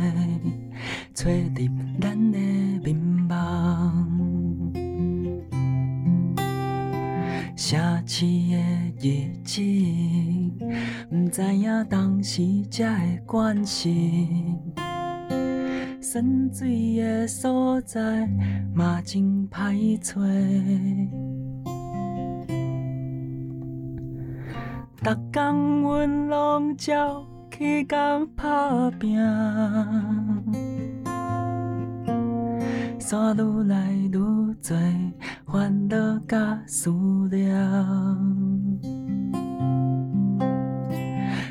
[1.15, 1.69] 吹入
[2.01, 2.37] 咱的
[2.83, 4.73] 面梦。
[7.55, 8.57] 城市的
[8.99, 9.61] 日子，
[11.09, 14.73] 毋知影当时才会关心。
[16.09, 18.25] 泉水的所在
[18.73, 20.21] 嘛真歹找，
[25.03, 29.17] 逐工阮拢照去工打拼，
[32.97, 34.55] 山愈来愈多，
[35.45, 36.89] 烦恼甲思
[37.29, 37.53] 念，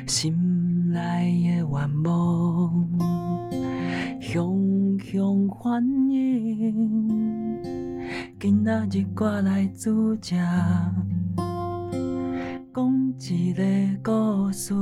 [0.07, 3.26] 心内的愿望。
[4.29, 7.63] 熊熊欢迎，
[8.37, 10.35] 今仔日我来煮食，
[12.75, 13.63] 讲一个
[14.03, 14.73] 故事。